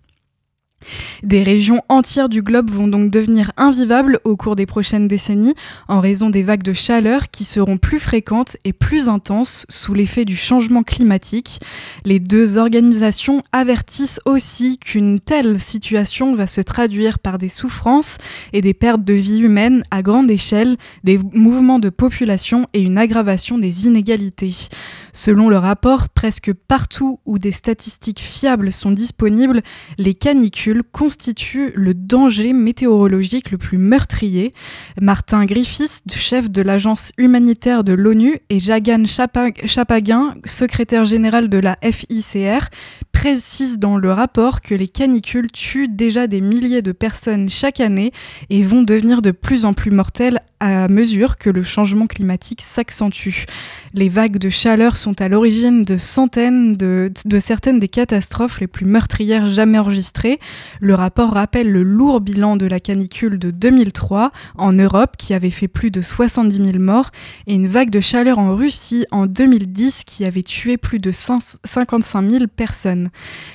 Des 1.22 1.42
régions 1.42 1.80
entières 1.88 2.28
du 2.28 2.42
globe 2.42 2.70
vont 2.70 2.88
donc 2.88 3.10
devenir 3.10 3.52
invivables 3.56 4.20
au 4.24 4.36
cours 4.36 4.56
des 4.56 4.66
prochaines 4.66 5.08
décennies 5.08 5.54
en 5.88 6.00
raison 6.00 6.30
des 6.30 6.42
vagues 6.42 6.62
de 6.62 6.72
chaleur 6.72 7.30
qui 7.30 7.44
seront 7.44 7.78
plus 7.78 8.00
fréquentes 8.00 8.56
et 8.64 8.72
plus 8.72 9.08
intenses 9.08 9.66
sous 9.68 9.94
l'effet 9.94 10.24
du 10.24 10.36
changement 10.36 10.82
climatique. 10.82 11.60
Les 12.04 12.20
deux 12.20 12.58
organisations 12.58 13.42
avertissent 13.52 14.20
aussi 14.24 14.78
qu'une 14.78 15.20
telle 15.20 15.60
situation 15.60 16.34
va 16.34 16.46
se 16.46 16.60
traduire 16.60 17.18
par 17.18 17.38
des 17.38 17.48
souffrances 17.48 18.18
et 18.52 18.60
des 18.60 18.74
pertes 18.74 19.04
de 19.04 19.14
vie 19.14 19.38
humaines 19.38 19.82
à 19.90 20.02
grande 20.02 20.30
échelle, 20.30 20.76
des 21.02 21.18
mouvements 21.32 21.78
de 21.78 21.90
population 21.90 22.66
et 22.72 22.82
une 22.82 22.98
aggravation 22.98 23.58
des 23.58 23.86
inégalités. 23.86 24.68
Selon 25.16 25.48
le 25.48 25.56
rapport, 25.56 26.08
presque 26.08 26.52
partout 26.52 27.20
où 27.24 27.38
des 27.38 27.52
statistiques 27.52 28.18
fiables 28.18 28.72
sont 28.72 28.90
disponibles, 28.90 29.62
les 29.96 30.14
canicules 30.14 30.82
constituent 30.82 31.72
le 31.76 31.94
danger 31.94 32.52
météorologique 32.52 33.52
le 33.52 33.58
plus 33.58 33.78
meurtrier. 33.78 34.52
Martin 35.00 35.44
Griffiths, 35.44 36.02
chef 36.12 36.50
de 36.50 36.62
l'agence 36.62 37.12
humanitaire 37.16 37.84
de 37.84 37.92
l'ONU, 37.92 38.40
et 38.50 38.58
Jagan 38.58 39.04
Chapaguin, 39.06 40.34
secrétaire 40.44 41.04
général 41.04 41.48
de 41.48 41.58
la 41.58 41.78
FICR, 41.80 42.68
précisent 43.12 43.78
dans 43.78 43.96
le 43.96 44.12
rapport 44.12 44.60
que 44.60 44.74
les 44.74 44.88
canicules 44.88 45.50
tuent 45.52 45.88
déjà 45.88 46.26
des 46.26 46.40
milliers 46.40 46.82
de 46.82 46.90
personnes 46.90 47.48
chaque 47.48 47.78
année 47.78 48.10
et 48.50 48.64
vont 48.64 48.82
devenir 48.82 49.22
de 49.22 49.30
plus 49.30 49.64
en 49.64 49.74
plus 49.74 49.92
mortelles 49.92 50.40
à 50.64 50.88
mesure 50.88 51.36
que 51.36 51.50
le 51.50 51.62
changement 51.62 52.06
climatique 52.06 52.62
s'accentue. 52.62 53.44
Les 53.92 54.08
vagues 54.08 54.38
de 54.38 54.48
chaleur 54.48 54.96
sont 54.96 55.20
à 55.20 55.28
l'origine 55.28 55.84
de 55.84 55.98
centaines 55.98 56.76
de, 56.76 57.12
certaines 57.38 57.78
des 57.78 57.88
catastrophes 57.88 58.60
les 58.60 58.66
plus 58.66 58.86
meurtrières 58.86 59.46
jamais 59.46 59.78
enregistrées. 59.78 60.40
Le 60.80 60.94
rapport 60.94 61.32
rappelle 61.32 61.70
le 61.70 61.82
lourd 61.82 62.20
bilan 62.20 62.56
de 62.56 62.66
la 62.66 62.80
canicule 62.80 63.38
de 63.38 63.50
2003 63.50 64.32
en 64.56 64.72
Europe 64.72 65.16
qui 65.18 65.34
avait 65.34 65.50
fait 65.50 65.68
plus 65.68 65.90
de 65.90 66.00
70 66.00 66.72
000 66.72 66.78
morts 66.78 67.10
et 67.46 67.54
une 67.54 67.68
vague 67.68 67.90
de 67.90 68.00
chaleur 68.00 68.38
en 68.38 68.56
Russie 68.56 69.04
en 69.10 69.26
2010 69.26 70.04
qui 70.06 70.24
avait 70.24 70.42
tué 70.42 70.76
plus 70.78 70.98
de 70.98 71.12
55 71.12 72.30
000 72.30 72.44
personnes. 72.46 73.10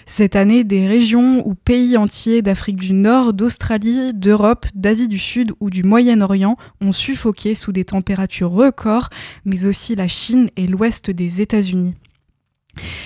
Cette 0.06 0.36
année, 0.36 0.64
des 0.64 0.88
régions 0.88 1.46
ou 1.48 1.56
pays 1.56 1.98
entiers 1.98 2.42
d'Afrique 2.42 2.78
du 2.78 2.94
Nord, 2.94 3.34
d'Australie, 3.34 4.14
d'Europe, 4.14 4.68
d'Asie 4.76 5.08
du 5.08 5.20
Sud 5.20 5.54
ou 5.60 5.70
du 5.70 5.84
Moyen-Orient 5.84 6.56
ont 6.82 6.92
suffoqué 7.00 7.56
sous 7.56 7.72
des 7.72 7.86
températures 7.86 8.52
records, 8.52 9.10
mais 9.46 9.66
aussi 9.66 9.96
la 9.96 10.08
Chine 10.08 10.50
et 10.58 10.68
l'ouest 10.68 11.10
des 11.10 11.42
États-Unis. 11.42 11.96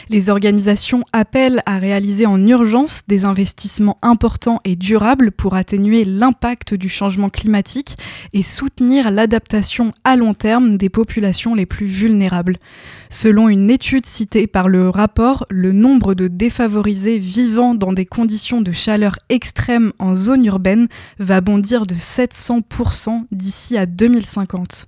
Les 0.10 0.30
organisations 0.30 1.04
appellent 1.14 1.64
à 1.66 1.78
réaliser 1.78 2.26
en 2.26 2.46
urgence 2.48 3.04
des 3.08 3.26
investissements 3.26 3.98
importants 4.02 4.62
et 4.66 4.76
durables 4.76 5.32
pour 5.32 5.56
atténuer 5.56 6.06
l'impact 6.06 6.74
du 6.74 6.90
changement 6.90 7.30
climatique 7.30 7.98
et 8.34 8.44
soutenir 8.44 9.12
l'adaptation 9.12 9.94
à 10.04 10.16
long 10.16 10.34
terme 10.34 10.78
des 10.78 10.90
populations 10.90 11.56
les 11.56 11.66
plus 11.66 11.88
vulnérables. 11.88 12.58
Selon 13.10 13.50
une 13.50 13.70
étude 13.70 14.06
citée 14.06 14.48
par 14.48 14.68
le 14.68 14.90
rapport, 14.90 15.46
le 15.50 15.72
nombre 15.72 16.14
de 16.14 16.28
défavorisés 16.28 17.20
vivant 17.20 17.76
dans 17.76 17.94
des 17.94 18.06
conditions 18.06 18.62
de 18.62 18.72
chaleur 18.72 19.18
extrême 19.30 19.94
en 20.00 20.16
zone 20.16 20.46
urbaine 20.46 20.88
va 21.20 21.42
bondir 21.42 21.86
de 21.86 21.96
700% 21.96 23.26
d'ici 23.32 23.78
à 23.78 23.86
2050. 23.86 24.88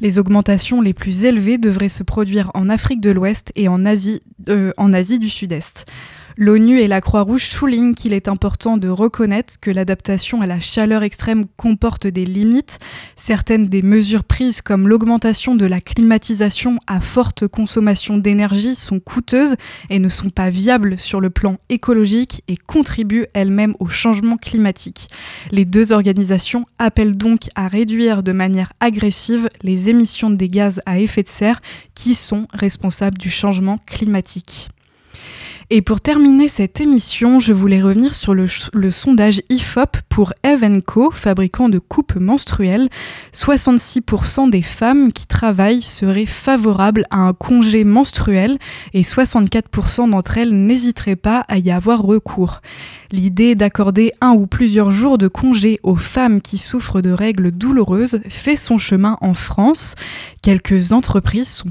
Les 0.00 0.18
augmentations 0.18 0.80
les 0.80 0.92
plus 0.92 1.24
élevées 1.24 1.58
devraient 1.58 1.88
se 1.88 2.02
produire 2.02 2.50
en 2.54 2.68
Afrique 2.68 3.00
de 3.00 3.10
l'Ouest 3.10 3.52
et 3.54 3.68
en 3.68 3.84
Asie, 3.84 4.21
en 4.76 4.92
Asie 4.92 5.18
du 5.18 5.28
Sud-Est. 5.28 5.86
L'ONU 6.36 6.80
et 6.80 6.88
la 6.88 7.00
Croix-Rouge 7.00 7.46
soulignent 7.46 7.94
qu'il 7.94 8.12
est 8.12 8.28
important 8.28 8.78
de 8.78 8.88
reconnaître 8.88 9.54
que 9.60 9.70
l'adaptation 9.70 10.40
à 10.40 10.46
la 10.46 10.60
chaleur 10.60 11.02
extrême 11.02 11.44
comporte 11.56 12.06
des 12.06 12.24
limites. 12.24 12.78
Certaines 13.16 13.66
des 13.66 13.82
mesures 13.82 14.24
prises 14.24 14.62
comme 14.62 14.88
l'augmentation 14.88 15.54
de 15.54 15.66
la 15.66 15.80
climatisation 15.80 16.78
à 16.86 17.00
forte 17.00 17.46
consommation 17.46 18.16
d'énergie 18.16 18.76
sont 18.76 19.00
coûteuses 19.00 19.56
et 19.90 19.98
ne 19.98 20.08
sont 20.08 20.30
pas 20.30 20.50
viables 20.50 20.98
sur 20.98 21.20
le 21.20 21.30
plan 21.30 21.58
écologique 21.68 22.42
et 22.48 22.56
contribuent 22.56 23.26
elles-mêmes 23.34 23.74
au 23.78 23.86
changement 23.86 24.36
climatique. 24.36 25.08
Les 25.50 25.64
deux 25.64 25.92
organisations 25.92 26.64
appellent 26.78 27.16
donc 27.16 27.48
à 27.54 27.68
réduire 27.68 28.22
de 28.22 28.32
manière 28.32 28.72
agressive 28.80 29.48
les 29.62 29.90
émissions 29.90 30.30
des 30.30 30.48
gaz 30.48 30.80
à 30.86 30.98
effet 30.98 31.22
de 31.22 31.28
serre 31.28 31.60
qui 31.94 32.14
sont 32.14 32.46
responsables 32.52 33.18
du 33.18 33.30
changement 33.30 33.78
climatique. 33.86 34.70
Et 35.70 35.82
pour 35.82 36.00
terminer 36.00 36.48
cette 36.48 36.80
émission, 36.80 37.40
je 37.40 37.52
voulais 37.52 37.80
revenir 37.80 38.14
sur 38.14 38.34
le, 38.34 38.46
sondage 38.90 39.42
IFOP 39.48 39.98
pour 40.08 40.32
Evenco, 40.42 41.10
fabricant 41.10 41.68
de 41.68 41.78
coupes 41.78 42.16
menstruelles. 42.16 42.88
66% 43.32 44.50
des 44.50 44.62
femmes 44.62 45.12
qui 45.12 45.26
travaillent 45.26 45.82
seraient 45.82 46.26
favorables 46.26 47.06
à 47.10 47.18
un 47.18 47.32
congé 47.32 47.84
menstruel 47.84 48.58
et 48.92 49.02
64% 49.02 50.10
d'entre 50.10 50.38
elles 50.38 50.54
n'hésiteraient 50.54 51.16
pas 51.16 51.44
à 51.48 51.58
y 51.58 51.70
avoir 51.70 52.02
recours. 52.02 52.60
L'idée 53.12 53.54
d'accorder 53.54 54.12
un 54.22 54.30
ou 54.30 54.46
plusieurs 54.46 54.90
jours 54.90 55.18
de 55.18 55.28
congé 55.28 55.78
aux 55.82 55.96
femmes 55.96 56.40
qui 56.40 56.56
souffrent 56.56 57.02
de 57.02 57.10
règles 57.10 57.50
douloureuses 57.50 58.20
fait 58.26 58.56
son 58.56 58.78
chemin 58.78 59.18
en 59.20 59.34
France. 59.34 59.96
Quelques 60.40 60.92
entreprises 60.92 61.50
sont 61.50 61.68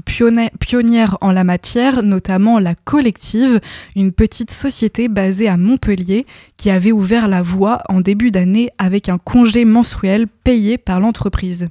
pionnières 0.60 1.18
en 1.20 1.32
la 1.32 1.42
matière, 1.42 2.04
notamment 2.04 2.60
la 2.60 2.76
Collective, 2.76 3.60
une 3.96 4.12
petite 4.12 4.52
société 4.52 5.08
basée 5.08 5.48
à 5.48 5.56
Montpellier 5.56 6.26
qui 6.56 6.70
avait 6.70 6.92
ouvert 6.92 7.26
la 7.26 7.42
voie 7.42 7.82
en 7.88 8.00
début 8.00 8.30
d'année 8.30 8.70
avec 8.78 9.08
un 9.08 9.18
congé 9.18 9.64
mensuel 9.64 10.28
payé 10.28 10.78
par 10.78 11.00
l'entreprise. 11.00 11.68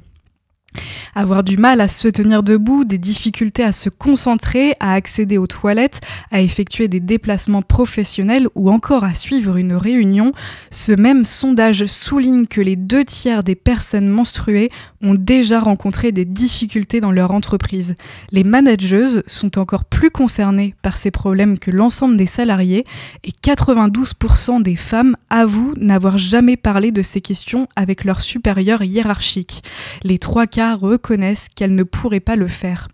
Avoir 1.13 1.43
du 1.43 1.57
mal 1.57 1.81
à 1.81 1.87
se 1.87 2.07
tenir 2.07 2.43
debout, 2.43 2.85
des 2.85 2.97
difficultés 2.97 3.63
à 3.63 3.71
se 3.71 3.89
concentrer, 3.89 4.75
à 4.79 4.93
accéder 4.93 5.37
aux 5.37 5.47
toilettes, 5.47 6.01
à 6.31 6.41
effectuer 6.41 6.87
des 6.87 6.99
déplacements 6.99 7.61
professionnels 7.61 8.47
ou 8.55 8.71
encore 8.71 9.03
à 9.03 9.13
suivre 9.13 9.57
une 9.57 9.73
réunion, 9.73 10.31
ce 10.69 10.93
même 10.93 11.25
sondage 11.25 11.85
souligne 11.85 12.47
que 12.47 12.61
les 12.61 12.75
deux 12.75 13.03
tiers 13.03 13.43
des 13.43 13.55
personnes 13.55 14.07
menstruées 14.07 14.69
ont 15.01 15.15
déjà 15.15 15.59
rencontré 15.59 16.11
des 16.11 16.25
difficultés 16.25 17.01
dans 17.01 17.11
leur 17.11 17.31
entreprise. 17.31 17.95
Les 18.31 18.43
manageuses 18.43 19.23
sont 19.27 19.59
encore 19.59 19.85
plus 19.85 20.11
concernées 20.11 20.75
par 20.81 20.97
ces 20.97 21.11
problèmes 21.11 21.59
que 21.59 21.71
l'ensemble 21.71 22.17
des 22.17 22.25
salariés 22.25 22.85
et 23.23 23.31
92% 23.43 24.61
des 24.61 24.75
femmes 24.75 25.15
avouent 25.29 25.73
n'avoir 25.77 26.17
jamais 26.17 26.57
parlé 26.57 26.91
de 26.91 27.01
ces 27.01 27.21
questions 27.21 27.67
avec 27.75 28.05
leurs 28.05 28.21
supérieurs 28.21 28.83
hiérarchiques. 28.83 29.63
Reconnaissent 30.75 31.49
qu'elles 31.55 31.75
ne 31.75 31.83
pourraient 31.83 32.19
pas 32.19 32.35
le 32.35 32.47
faire. 32.47 32.87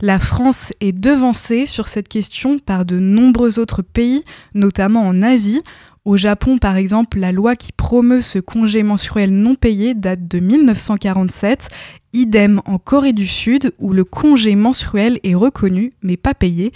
La 0.00 0.18
France 0.18 0.72
est 0.80 0.92
devancée 0.92 1.66
sur 1.66 1.88
cette 1.88 2.08
question 2.08 2.58
par 2.58 2.84
de 2.84 2.98
nombreux 2.98 3.58
autres 3.58 3.82
pays, 3.82 4.24
notamment 4.54 5.02
en 5.02 5.22
Asie. 5.22 5.62
Au 6.04 6.18
Japon, 6.18 6.58
par 6.58 6.76
exemple, 6.76 7.18
la 7.18 7.32
loi 7.32 7.56
qui 7.56 7.72
promeut 7.72 8.20
ce 8.20 8.38
congé 8.38 8.82
mensuel 8.82 9.30
non 9.30 9.54
payé 9.54 9.94
date 9.94 10.28
de 10.28 10.38
1947 10.38 11.70
Idem 12.14 12.60
en 12.64 12.78
Corée 12.78 13.12
du 13.12 13.26
Sud 13.26 13.72
où 13.80 13.92
le 13.92 14.04
congé 14.04 14.54
menstruel 14.54 15.18
est 15.24 15.34
reconnu 15.34 15.94
mais 16.02 16.16
pas 16.16 16.32
payé. 16.32 16.72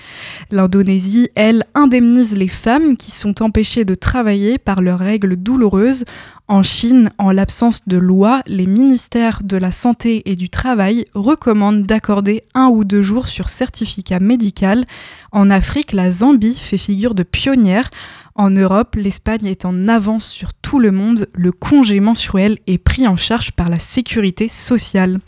L'Indonésie, 0.51 1.29
elle, 1.37 1.65
indemnise 1.75 2.37
les 2.37 2.49
femmes 2.49 2.97
qui 2.97 3.13
sont 3.13 3.43
empêchées 3.43 3.85
de 3.85 3.95
travailler 3.95 4.59
par 4.59 4.83
leurs 4.83 4.99
règles 4.99 5.37
douloureuses. 5.37 6.05
En 6.49 6.63
Chine, 6.63 7.11
en 7.19 7.31
l'absence 7.31 7.87
de 7.87 7.99
loi, 7.99 8.43
les 8.47 8.67
ministères 8.67 9.43
de 9.45 9.57
la 9.57 9.71
Santé 9.71 10.23
et 10.25 10.35
du 10.35 10.49
Travail 10.49 11.05
recommandent 11.15 11.85
d'accorder 11.85 12.43
un 12.55 12.69
ou 12.69 12.85
deux 12.85 13.03
jours 13.03 13.29
sur 13.29 13.49
certificat 13.49 14.19
médical. 14.19 14.87
En 15.31 15.51
Afrique, 15.51 15.93
la 15.93 16.11
Zambie 16.11 16.57
fait 16.57 16.79
figure 16.79 17.15
de 17.15 17.23
pionnière. 17.23 17.91
En 18.39 18.51
Europe, 18.51 18.95
l'Espagne 18.95 19.47
est 19.47 19.65
en 19.65 19.89
avance 19.89 20.25
sur 20.29 20.55
tout 20.55 20.79
le 20.79 20.93
monde. 20.93 21.27
Le 21.35 21.51
congé 21.51 21.99
mensuel 21.99 22.59
est 22.69 22.79
pris 22.79 23.09
en 23.09 23.17
charge 23.17 23.51
par 23.51 23.69
la 23.69 23.81
sécurité 23.81 24.49
sociale. 24.49 25.19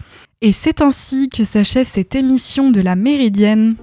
Et 0.42 0.52
c'est 0.52 0.80
ainsi 0.80 1.28
que 1.28 1.42
s'achève 1.42 1.88
cette 1.88 2.14
émission 2.14 2.70
de 2.70 2.80
la 2.80 2.94
Méridienne. 2.94 3.74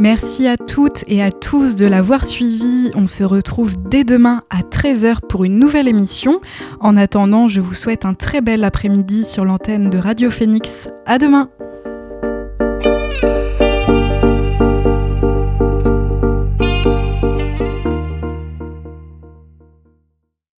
Merci 0.00 0.48
à 0.48 0.56
toutes 0.56 1.04
et 1.06 1.22
à 1.22 1.30
tous 1.30 1.76
de 1.76 1.86
l'avoir 1.86 2.26
suivi. 2.26 2.90
On 2.96 3.06
se 3.06 3.22
retrouve 3.22 3.76
dès 3.88 4.02
demain 4.02 4.42
à 4.50 4.62
13h 4.62 5.20
pour 5.28 5.44
une 5.44 5.60
nouvelle 5.60 5.86
émission. 5.86 6.40
En 6.80 6.96
attendant, 6.96 7.48
je 7.48 7.60
vous 7.60 7.74
souhaite 7.74 8.04
un 8.04 8.14
très 8.14 8.40
bel 8.40 8.64
après-midi 8.64 9.24
sur 9.24 9.44
l'antenne 9.44 9.90
de 9.90 9.98
Radio 9.98 10.28
Phoenix. 10.28 10.88
À 11.06 11.18
demain! 11.18 11.48